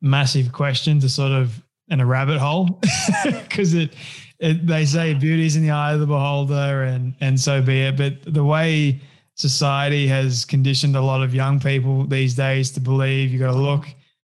[0.00, 2.80] massive question to sort of in a rabbit hole
[3.24, 3.94] because it
[4.38, 7.96] it, they say beauty's in the eye of the beholder, and and so be it.
[7.96, 9.00] But the way
[9.34, 13.58] society has conditioned a lot of young people these days to believe you got to
[13.58, 13.86] look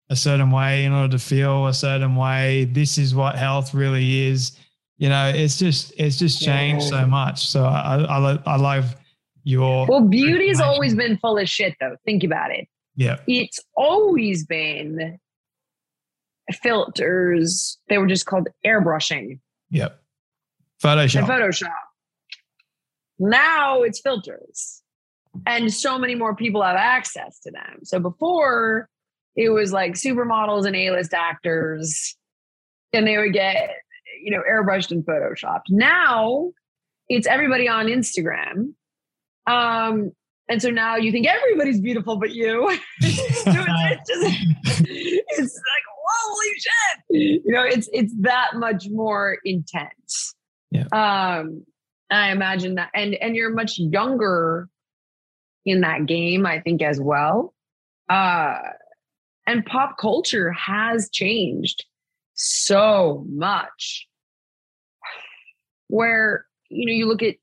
[0.09, 2.65] a certain way in order to feel a certain way.
[2.65, 4.57] This is what health really is.
[5.02, 7.47] You know, it's just it's just changed so much.
[7.47, 8.95] So I I, I love
[9.43, 10.08] your well.
[10.08, 11.95] Beauty has always been full of shit, though.
[12.06, 12.68] Think about it.
[12.95, 15.18] Yeah, it's always been
[16.62, 17.80] filters.
[17.89, 19.39] They were just called airbrushing.
[19.72, 19.99] Yep.
[20.84, 21.20] Photoshop.
[21.22, 21.72] And Photoshop.
[23.18, 24.84] Now it's filters.
[25.47, 27.80] And so many more people have access to them.
[27.86, 28.88] So before
[29.36, 32.16] it was like supermodels and A-list actors,
[32.93, 33.72] and they would get,
[34.22, 35.69] you know, airbrushed and photoshopped.
[35.69, 36.51] Now
[37.09, 38.74] it's everybody on Instagram.
[39.47, 40.11] Um,
[40.49, 42.69] and so now you think everybody's beautiful but you.
[42.99, 44.28] it's, just,
[44.89, 47.43] it's like, holy shit.
[47.45, 50.36] You know, it's it's that much more intense.
[50.72, 50.86] Yeah.
[50.91, 51.63] Um,
[52.09, 54.67] I imagine that, and and you're much younger
[55.65, 57.53] in that game, I think, as well.
[58.09, 58.57] Uh,
[59.47, 61.86] and pop culture has changed
[62.34, 64.07] so much.
[65.91, 67.35] Where you know you look at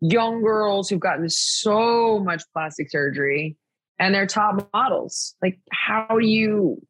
[0.00, 3.56] young girls who've gotten so much plastic surgery
[3.98, 5.34] and they're top models.
[5.42, 6.80] Like, how do you,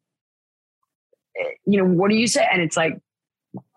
[1.65, 2.45] you know, what do you say?
[2.51, 2.99] And it's like,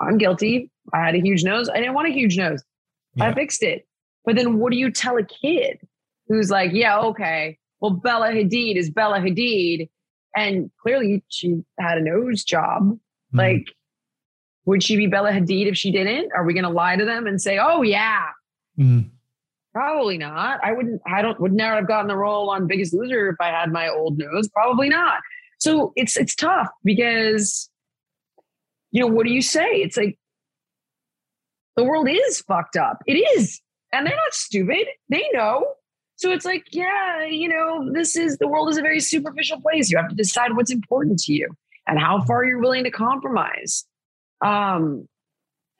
[0.00, 0.70] I'm guilty.
[0.92, 1.68] I had a huge nose.
[1.68, 2.62] I didn't want a huge nose.
[3.14, 3.28] Yeah.
[3.28, 3.86] I fixed it.
[4.24, 5.78] But then what do you tell a kid
[6.28, 9.88] who's like, yeah, okay, well, Bella Hadid is Bella Hadid.
[10.36, 12.98] And clearly she had a nose job.
[13.34, 13.38] Mm.
[13.38, 13.66] Like,
[14.64, 16.30] would she be Bella Hadid if she didn't?
[16.34, 18.26] Are we going to lie to them and say, "Oh yeah"?
[18.78, 19.10] Mm.
[19.72, 20.60] Probably not.
[20.62, 21.00] I wouldn't.
[21.06, 21.40] I don't.
[21.40, 24.48] Would never have gotten the role on Biggest Loser if I had my old nose.
[24.48, 25.20] Probably not.
[25.58, 27.70] So it's it's tough because,
[28.90, 29.66] you know, what do you say?
[29.76, 30.18] It's like
[31.76, 32.98] the world is fucked up.
[33.06, 33.60] It is,
[33.92, 34.86] and they're not stupid.
[35.08, 35.66] They know.
[36.16, 39.90] So it's like, yeah, you know, this is the world is a very superficial place.
[39.90, 41.48] You have to decide what's important to you
[41.86, 43.84] and how far you're willing to compromise.
[44.42, 45.08] Um,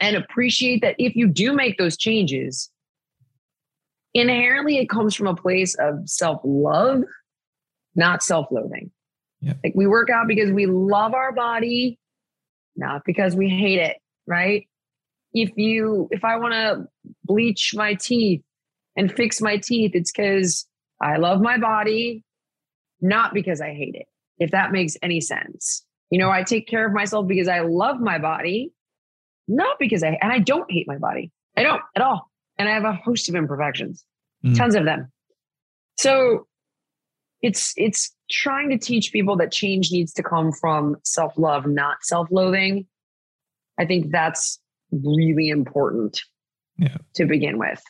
[0.00, 2.70] and appreciate that if you do make those changes,
[4.14, 7.02] inherently it comes from a place of self-love,
[7.94, 8.90] not self-loathing.
[9.40, 9.58] Yep.
[9.64, 11.98] Like we work out because we love our body,
[12.76, 13.96] not because we hate it,
[14.26, 14.66] right?
[15.34, 16.86] If you if I want to
[17.24, 18.42] bleach my teeth
[18.96, 20.66] and fix my teeth, it's because
[21.00, 22.24] I love my body,
[23.00, 24.06] not because I hate it.
[24.38, 25.84] If that makes any sense.
[26.12, 28.70] You know, I take care of myself because I love my body,
[29.48, 31.30] not because I and I don't hate my body.
[31.56, 32.30] I don't at all.
[32.58, 34.04] And I have a host of imperfections,
[34.44, 34.54] Mm.
[34.54, 35.10] tons of them.
[35.96, 36.46] So
[37.40, 42.86] it's it's trying to teach people that change needs to come from self-love, not self-loathing.
[43.78, 44.60] I think that's
[44.90, 46.20] really important
[46.76, 46.98] Yeah.
[47.14, 47.82] to begin with.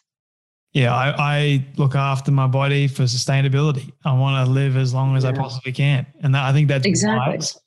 [0.73, 3.91] Yeah, I, I look after my body for sustainability.
[4.05, 6.87] I want to live as long as I possibly can, and that, I think that's
[6.87, 7.35] Exactly.
[7.35, 7.59] wise.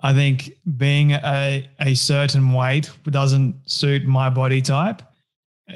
[0.00, 5.02] I think being a a certain weight doesn't suit my body type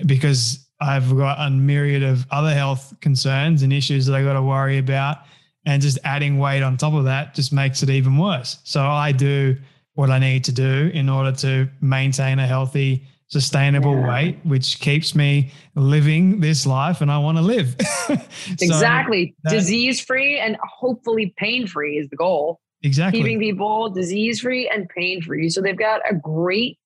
[0.07, 4.43] because I've got a myriad of other health concerns and issues that I got to
[4.43, 5.19] worry about,
[5.67, 8.59] and just adding weight on top of that just makes it even worse.
[8.65, 9.57] So I do
[9.95, 14.09] what I need to do in order to maintain a healthy, sustainable Yeah.
[14.09, 17.77] weight, which keeps me living this life and I want to live.
[18.09, 18.17] So,
[18.61, 19.35] exactly.
[19.49, 22.61] disease free and hopefully pain free is the goal.
[22.83, 23.21] Exactly.
[23.21, 25.49] Keeping people disease free and pain free.
[25.49, 26.79] So they've got a great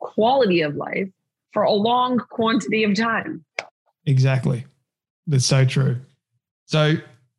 [0.00, 1.08] quality of life
[1.52, 3.44] for a long quantity of time.
[4.06, 4.64] Exactly.
[5.26, 5.98] That's so true.
[6.66, 6.94] So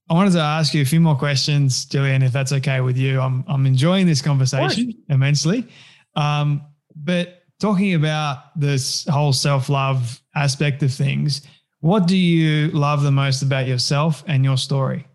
[0.09, 3.19] I wanted to ask you a few more questions, Jillian, if that's okay with you.
[3.19, 5.67] I'm I'm enjoying this conversation immensely.
[6.15, 6.61] Um,
[6.95, 11.41] but talking about this whole self-love aspect of things,
[11.79, 15.07] what do you love the most about yourself and your story?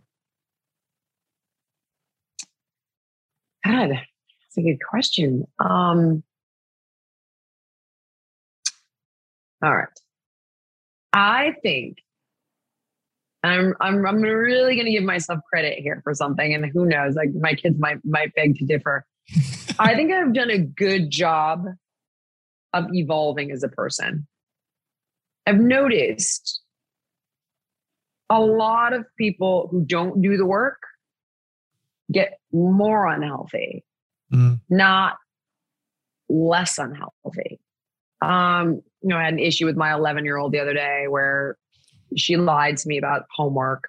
[3.68, 5.44] God, that's a good question.
[5.58, 6.22] Um,
[9.62, 9.88] all right.
[11.12, 11.98] I think
[13.42, 17.30] I'm I'm I'm really gonna give myself credit here for something, and who knows, like
[17.38, 19.04] my kids might might beg to differ.
[19.78, 21.66] I think I've done a good job
[22.72, 24.26] of evolving as a person.
[25.46, 26.62] I've noticed
[28.30, 30.78] a lot of people who don't do the work
[32.12, 33.84] get more unhealthy,
[34.32, 35.16] Mm, not
[36.28, 37.60] less unhealthy.
[38.20, 41.06] Um, you know, I had an issue with my 11 year old the other day
[41.08, 41.56] where
[42.16, 43.88] she lied to me about homework.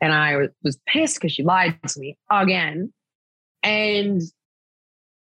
[0.00, 2.92] And I was- was pissed because she lied to me again.
[3.62, 4.20] And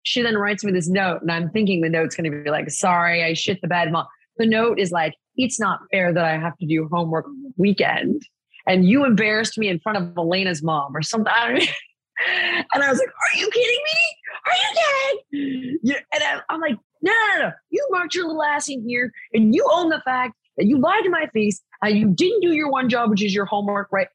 [0.03, 2.69] she then writes me this note, and I'm thinking the note's going to be like,
[2.71, 4.07] sorry, I shit the bed, mom.
[4.37, 8.23] The note is like, it's not fair that I have to do homework weekend.
[8.67, 11.33] And you embarrassed me in front of Elena's mom or something.
[12.73, 14.17] And I was like, are you kidding me?
[14.47, 15.79] Are you kidding?
[15.83, 15.99] Yeah.
[16.15, 17.53] And I, I'm like, no, no, no.
[17.69, 21.05] You marked your little ass in here and you own the fact that you lied
[21.05, 24.09] to my face and you didn't do your one job, which is your homework, right?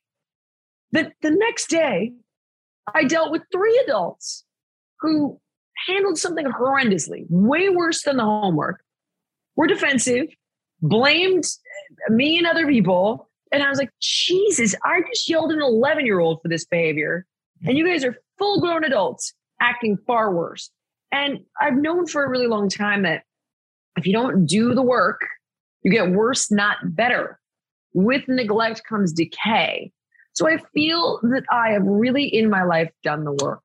[0.92, 2.14] The, the next day,
[2.94, 4.44] I dealt with three adults
[5.00, 5.40] who
[5.88, 8.84] handled something horrendously, way worse than the homework,
[9.56, 10.28] were defensive,
[10.82, 11.46] blamed
[12.10, 13.30] me and other people.
[13.52, 16.66] And I was like, Jesus, I just yelled at an 11 year old for this
[16.66, 17.26] behavior.
[17.64, 20.72] And you guys are full grown adults acting far worse.
[21.12, 23.24] And I've known for a really long time that
[23.98, 25.22] if you don't do the work,
[25.84, 27.40] you get worse, not better.
[27.94, 29.92] With neglect comes decay.
[30.34, 33.64] So I feel that I have really in my life done the work.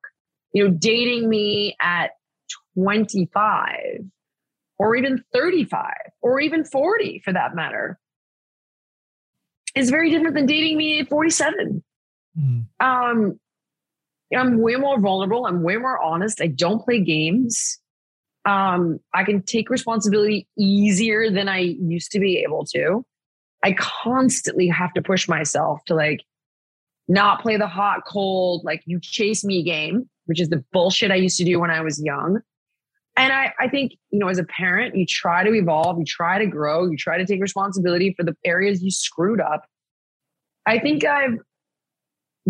[0.53, 2.11] You know, dating me at
[2.75, 4.01] 25
[4.77, 7.97] or even 35 or even 40 for that matter
[9.77, 11.83] is very different than dating me at 47
[12.39, 13.39] mm, um
[14.35, 15.45] i'm way more vulnerable.
[15.45, 16.41] I'm way more honest.
[16.41, 17.79] I don't play games.
[18.45, 23.05] Um i can take responsibility easier than i used to be able to.
[23.63, 26.21] I constantly have to push myself to like
[27.07, 31.15] not play the hot cold like you chase me game which is the bullshit i
[31.15, 32.41] used to do when i was young
[33.17, 36.37] and I, I think you know as a parent you try to evolve you try
[36.37, 39.65] to grow you try to take responsibility for the areas you screwed up
[40.65, 41.37] i think i've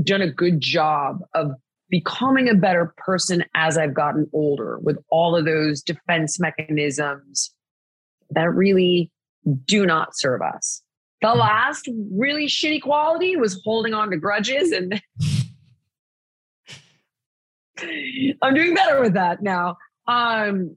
[0.04, 1.52] done a good job of
[1.90, 7.54] becoming a better person as I've gotten older with all of those defense mechanisms
[8.32, 9.12] that really
[9.66, 10.82] do not serve us.
[11.22, 11.40] The hmm.
[11.40, 15.02] last really shitty quality was holding on to grudges and
[18.42, 19.78] I'm doing better with that now.
[20.08, 20.76] Um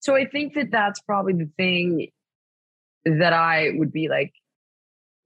[0.00, 2.08] so I think that that's probably the thing
[3.04, 4.32] that I would be like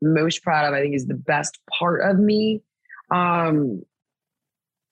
[0.03, 0.75] most proud of.
[0.75, 2.63] I think is the best part of me.
[3.11, 3.83] Um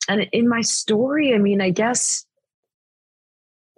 [0.08, 2.26] and in my story, I mean, I guess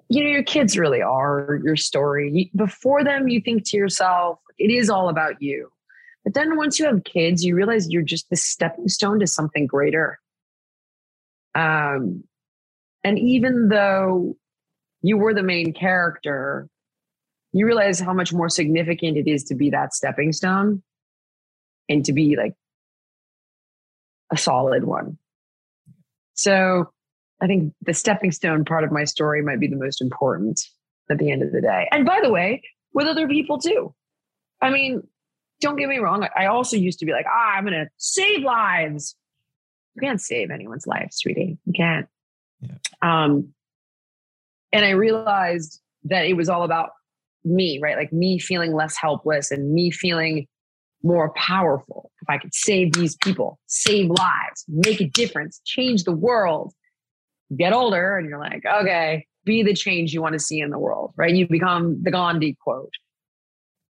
[0.09, 2.51] you know, your kids really are your story.
[2.55, 5.71] Before them, you think to yourself, it is all about you.
[6.25, 9.67] But then once you have kids, you realize you're just the stepping stone to something
[9.67, 10.19] greater.
[11.55, 12.25] Um,
[13.05, 14.37] and even though
[15.03, 16.69] you were the main character,
[17.53, 20.83] you realize how much more significant it is to be that stepping stone
[21.89, 22.55] and to be like
[24.33, 25.19] a solid one.
[26.35, 26.91] So
[27.41, 30.61] I think the stepping stone part of my story might be the most important
[31.11, 31.89] at the end of the day.
[31.93, 33.95] And by the way, with other people too.
[34.61, 35.03] I mean,
[35.61, 36.27] don't get me wrong.
[36.37, 39.15] I also used to be like, ah, I'm going to save lives.
[39.95, 41.59] You can't save anyone's life, sweetie.
[41.65, 42.07] You can't.
[42.61, 42.75] Yeah.
[43.03, 43.55] Um,
[44.73, 46.91] and I realized that it was all about
[47.45, 47.97] me, right?
[47.97, 50.47] Like me feeling less helpless and me feeling
[51.03, 52.11] more powerful.
[52.23, 56.73] If I could save these people, save lives, make a difference, change the world,
[57.57, 60.79] get older and you're like, okay, be the change you want to see in the
[60.79, 61.33] world, right?
[61.33, 62.91] You become the Gandhi quote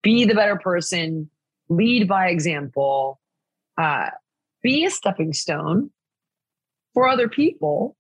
[0.04, 1.30] be the better person,
[1.70, 3.20] lead by example,
[3.78, 4.10] uh,
[4.62, 5.90] be a stepping stone
[6.94, 7.96] for other people,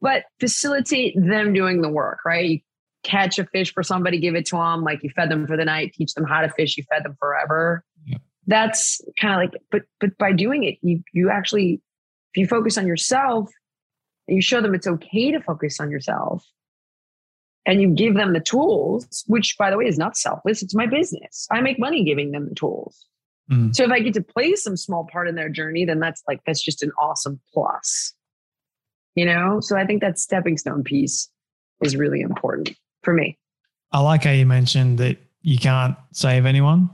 [0.00, 2.44] but facilitate them doing the work, right?
[2.48, 2.60] You
[3.04, 5.64] catch a fish for somebody, give it to them, like you fed them for the
[5.64, 7.84] night, teach them how to fish, you fed them forever.
[8.06, 8.18] Yeah.
[8.46, 11.82] That's kind of like, but but by doing it, you you actually,
[12.34, 13.50] if you focus on yourself,
[14.28, 16.44] and you show them it's okay to focus on yourself
[17.66, 20.86] and you give them the tools, which by the way is not selfless, it's my
[20.86, 21.46] business.
[21.50, 23.06] I make money giving them the tools.
[23.50, 23.74] Mm.
[23.74, 26.40] So if I get to play some small part in their journey, then that's like
[26.46, 28.14] that's just an awesome plus.
[29.18, 29.58] You know?
[29.60, 31.28] So I think that stepping stone piece
[31.82, 32.70] is really important
[33.02, 33.36] for me.
[33.90, 36.90] I like how you mentioned that you can't save anyone.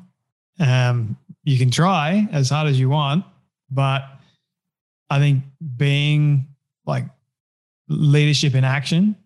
[0.58, 3.24] Um, you can try as hard as you want,
[3.70, 4.04] but
[5.10, 5.44] I think
[5.76, 6.46] being
[6.86, 7.04] like
[7.88, 9.16] leadership in action,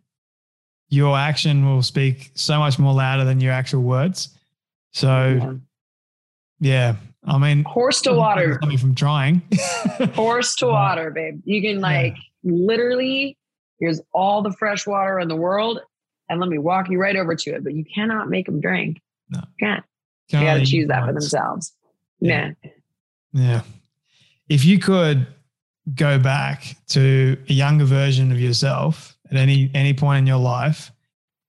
[0.88, 4.36] your action will speak so much more louder than your actual words.
[4.92, 5.60] So,
[6.60, 8.58] yeah, I mean, horse to water.
[8.58, 9.42] Coming from trying,
[10.14, 11.42] horse to water, babe.
[11.44, 12.22] You can like yeah.
[12.44, 13.36] Literally.
[13.80, 15.80] Here's all the fresh water in the world,
[16.28, 17.64] and let me walk you right over to it.
[17.64, 19.00] But you cannot make them drink.
[19.30, 19.84] No, you can't.
[20.30, 21.72] They got to choose that for themselves.
[22.20, 22.50] Yeah.
[22.62, 22.70] yeah.
[23.32, 23.62] Yeah.
[24.48, 25.26] If you could
[25.94, 30.90] go back to a younger version of yourself at any any point in your life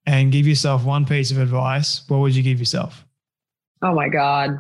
[0.06, 3.06] and give yourself one piece of advice, what would you give yourself?
[3.82, 4.60] Oh my God.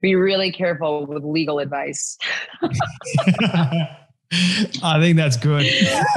[0.00, 2.18] Be really careful with legal advice.
[4.82, 5.62] I think that's good.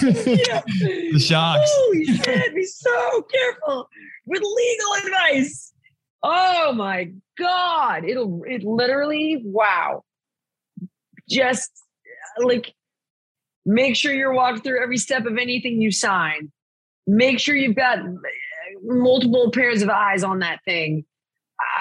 [0.00, 1.70] the sharks.
[1.72, 3.88] Oh, Holy shit, be so careful
[4.26, 5.72] with legal advice.
[6.22, 8.04] Oh my God.
[8.04, 10.04] It'll it literally, wow
[11.30, 11.70] just
[12.38, 12.74] like
[13.64, 16.50] make sure you're walked through every step of anything you sign.
[17.06, 17.98] Make sure you've got
[18.82, 21.04] multiple pairs of eyes on that thing.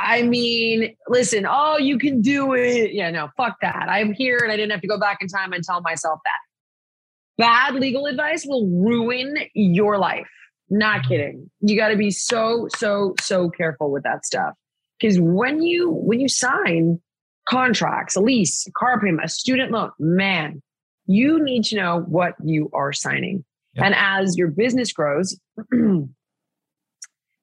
[0.10, 2.94] I mean, listen, oh, you can do it.
[2.94, 3.88] Yeah, no, fuck that.
[3.88, 7.44] I'm here and I didn't have to go back in time and tell myself that.
[7.44, 10.28] Bad legal advice will ruin your life.
[10.72, 11.52] Not kidding.
[11.62, 14.56] You got to be so, so, so careful with that stuff.
[15.00, 17.00] Because when you when you sign,
[17.48, 20.62] contracts, a lease, a car payment, a student loan, man,
[21.06, 23.46] you need to know what you are signing.
[23.76, 23.86] Yep.
[23.86, 25.40] And as your business grows,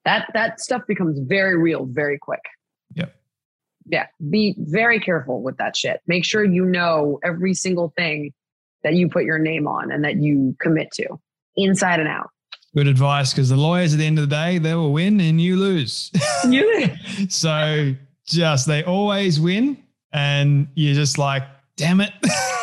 [0.05, 2.43] that that stuff becomes very real very quick.
[3.89, 4.07] Yeah.
[4.29, 6.01] Be very careful with that shit.
[6.07, 8.33] Make sure you know every single thing
[8.83, 11.19] that you put your name on and that you commit to
[11.55, 12.29] inside and out.
[12.75, 15.41] Good advice because the lawyers at the end of the day, they will win and
[15.41, 16.11] you lose.
[16.47, 16.89] You
[17.29, 19.81] so just they always win
[20.11, 21.43] and you're just like,
[21.75, 22.11] damn it.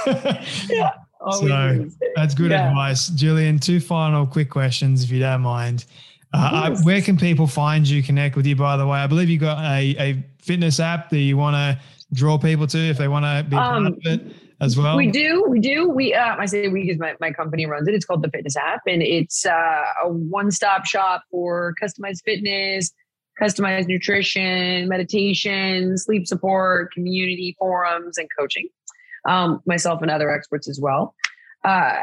[0.70, 0.90] yeah.
[1.40, 2.68] So that's good yeah.
[2.68, 3.08] advice.
[3.08, 5.86] Jillian, two final quick questions, if you don't mind.
[6.34, 8.98] Uh, where can people find you, connect with you, by the way?
[8.98, 11.80] I believe you got a, a fitness app that you want to
[12.12, 14.96] draw people to if they want to be part um, of it as well.
[14.96, 15.44] We do.
[15.48, 15.88] We do.
[15.88, 17.94] We, uh, I say we because my, my company runs it.
[17.94, 22.92] It's called the Fitness app, and it's uh, a one stop shop for customized fitness,
[23.40, 28.68] customized nutrition, meditation, sleep support, community forums, and coaching.
[29.26, 31.14] Um, myself and other experts as well.
[31.64, 31.94] Uh,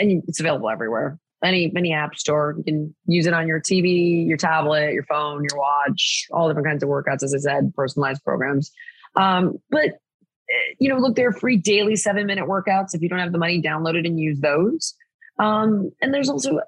[0.00, 1.18] and it's available everywhere.
[1.44, 2.54] Any any app store.
[2.58, 6.66] You can use it on your TV, your tablet, your phone, your watch, all different
[6.66, 7.22] kinds of workouts.
[7.22, 8.72] As I said, personalized programs.
[9.16, 12.94] Um, but eh, you know, look, there are free daily seven minute workouts.
[12.94, 14.94] If you don't have the money, download it and use those.
[15.38, 16.58] Um, and there's also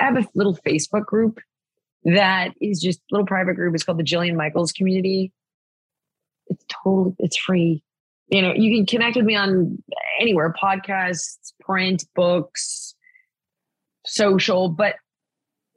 [0.00, 1.40] I have a little Facebook group
[2.04, 3.74] that is just a little private group.
[3.74, 5.32] It's called the Jillian Michaels Community.
[6.46, 7.82] It's totally it's free.
[8.28, 9.82] You know, you can connect with me on
[10.20, 12.85] anywhere, podcasts, print, books,
[14.06, 14.94] social, but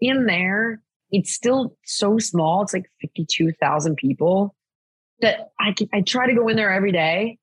[0.01, 2.61] in there, it's still so small.
[2.61, 4.55] It's like 52,000 people
[5.21, 7.37] that I can, I try to go in there every day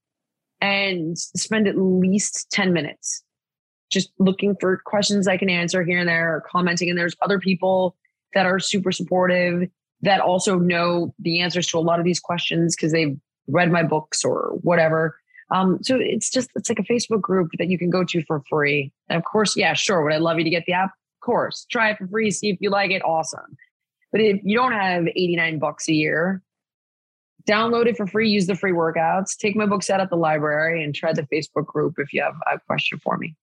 [0.61, 3.23] and spend at least 10 minutes
[3.91, 6.89] just looking for questions I can answer here and there or commenting.
[6.89, 7.97] And there's other people
[8.35, 9.69] that are super supportive
[10.03, 13.17] that also know the answers to a lot of these questions because they've
[13.49, 15.17] read my books or whatever.
[15.51, 18.43] Um, so it's just it's like a Facebook group that you can go to for
[18.49, 18.93] free.
[19.09, 20.03] And of course, yeah, sure.
[20.03, 20.91] Would I love you to get the app?
[20.91, 21.67] Of course.
[21.71, 23.03] Try it for free, see if you like it.
[23.05, 23.57] Awesome.
[24.13, 26.43] But if you don't have 89 bucks a year,
[27.49, 30.83] download it for free, use the free workouts, take my books out at the library
[30.83, 33.37] and try the Facebook group if you have a question for me.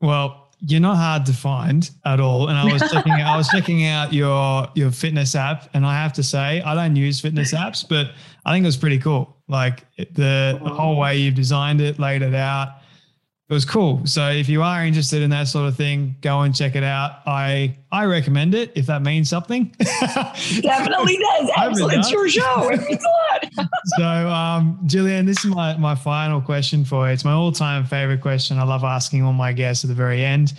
[0.00, 2.48] Well, you're not hard to find at all.
[2.48, 6.12] And I was checking I was checking out your your fitness app, and I have
[6.14, 8.12] to say, I don't use fitness apps, but
[8.44, 9.36] I think it was pretty cool.
[9.48, 11.00] Like the, the whole oh.
[11.00, 12.79] way you've designed it, laid it out,
[13.50, 14.00] it was cool.
[14.06, 17.18] So if you are interested in that sort of thing, go and check it out.
[17.26, 19.74] I I recommend it if that means something.
[19.80, 21.50] Definitely does.
[21.56, 22.70] Absolutely, it's your show.
[22.70, 23.68] It means a lot.
[23.98, 27.12] so, um, Jillian, this is my my final question for you.
[27.12, 28.56] It's my all time favorite question.
[28.56, 30.52] I love asking all my guests at the very end.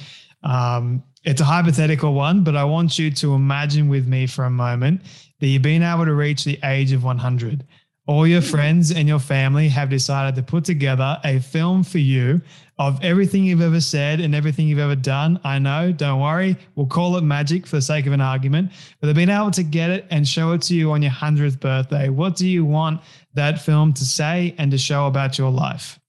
[0.44, 4.50] Um, it's a hypothetical one, but I want you to imagine with me for a
[4.50, 5.04] moment
[5.40, 7.64] that you've been able to reach the age of 100
[8.08, 12.42] all your friends and your family have decided to put together a film for you
[12.80, 15.40] of everything you've ever said and everything you've ever done.
[15.44, 16.58] I know, don't worry.
[16.76, 19.64] We'll call it magic for the sake of an argument, but they've been able to
[19.64, 22.10] get it and show it to you on your 100th birthday.
[22.10, 23.02] What do you want
[23.36, 26.00] that film to say and to show about your life?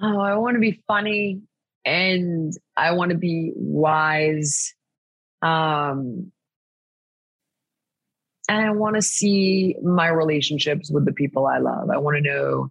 [0.00, 1.42] Oh, I want to be funny
[1.84, 4.74] and I want to be wise.
[5.42, 6.32] Um,
[8.48, 11.90] and I want to see my relationships with the people I love.
[11.90, 12.70] I want to know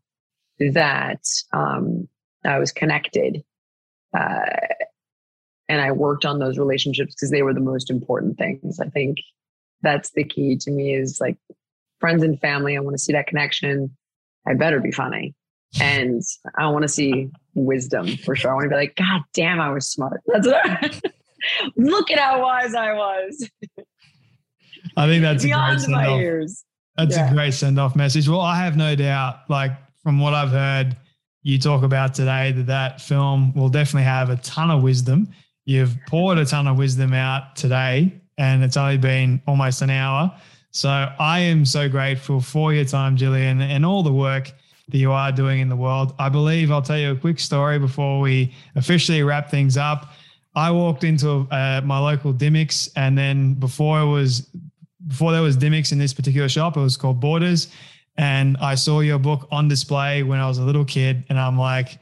[0.74, 1.22] that
[1.54, 2.08] um,
[2.46, 3.44] I was connected.
[4.18, 4.46] Uh,
[5.70, 8.80] and I worked on those relationships because they were the most important things.
[8.80, 9.18] I think
[9.82, 11.38] that's the key to me is like
[12.00, 12.76] friends and family.
[12.76, 13.96] I want to see that connection.
[14.48, 15.36] I better be funny.
[15.82, 16.22] And
[16.58, 18.52] I want to see wisdom for sure.
[18.52, 20.22] I want to be like, God damn, I was smart.
[20.26, 21.02] That's what I,
[21.76, 23.50] look at how wise I was.
[24.96, 26.50] I think that's Beyond a great send off.
[26.98, 27.30] That's yeah.
[27.30, 28.28] a great send off message.
[28.28, 29.72] Well, I have no doubt, like
[30.02, 30.96] from what I've heard
[31.44, 35.28] you talk about today, that that film will definitely have a ton of wisdom.
[35.66, 40.34] You've poured a ton of wisdom out today, and it's only been almost an hour.
[40.72, 44.52] So I am so grateful for your time, Jillian, and all the work
[44.90, 46.14] that you are doing in the world.
[46.20, 50.14] I believe I'll tell you a quick story before we officially wrap things up.
[50.56, 54.48] I walked into uh, my local Dymocks, and then before it was
[55.06, 57.68] before there was Dymocks in this particular shop, it was called Borders.
[58.18, 61.58] And I saw your book on display when I was a little kid, and I'm
[61.58, 62.00] like,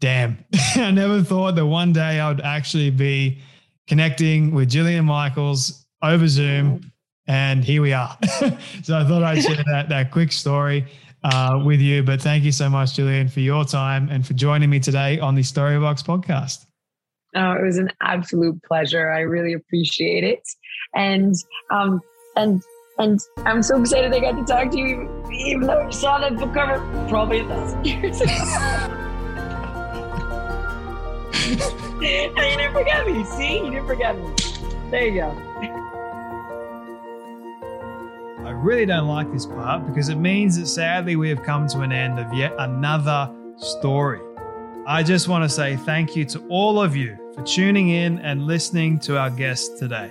[0.00, 0.44] damn,
[0.76, 3.40] I never thought that one day I would actually be
[3.88, 6.92] connecting with Jillian Michaels over Zoom.
[7.26, 8.16] And here we are.
[8.82, 10.86] so I thought I'd share that, that quick story
[11.24, 12.02] uh, with you.
[12.02, 15.34] But thank you so much, Jillian, for your time and for joining me today on
[15.34, 16.66] the Storybox podcast.
[17.34, 19.10] Oh, it was an absolute pleasure.
[19.10, 20.46] I really appreciate it.
[20.94, 21.34] And
[21.70, 22.02] um,
[22.36, 22.62] and
[22.98, 26.36] and I'm so excited I got to talk to you, even though you saw that
[26.36, 26.78] book cover
[27.08, 28.32] probably a thousand years ago.
[31.44, 33.24] and you didn't forget me.
[33.24, 34.32] See, you didn't forget me.
[34.90, 35.30] There you go.
[38.44, 41.80] I really don't like this part because it means that sadly we have come to
[41.80, 44.20] an end of yet another story.
[44.86, 48.46] I just want to say thank you to all of you for tuning in and
[48.46, 50.10] listening to our guest today.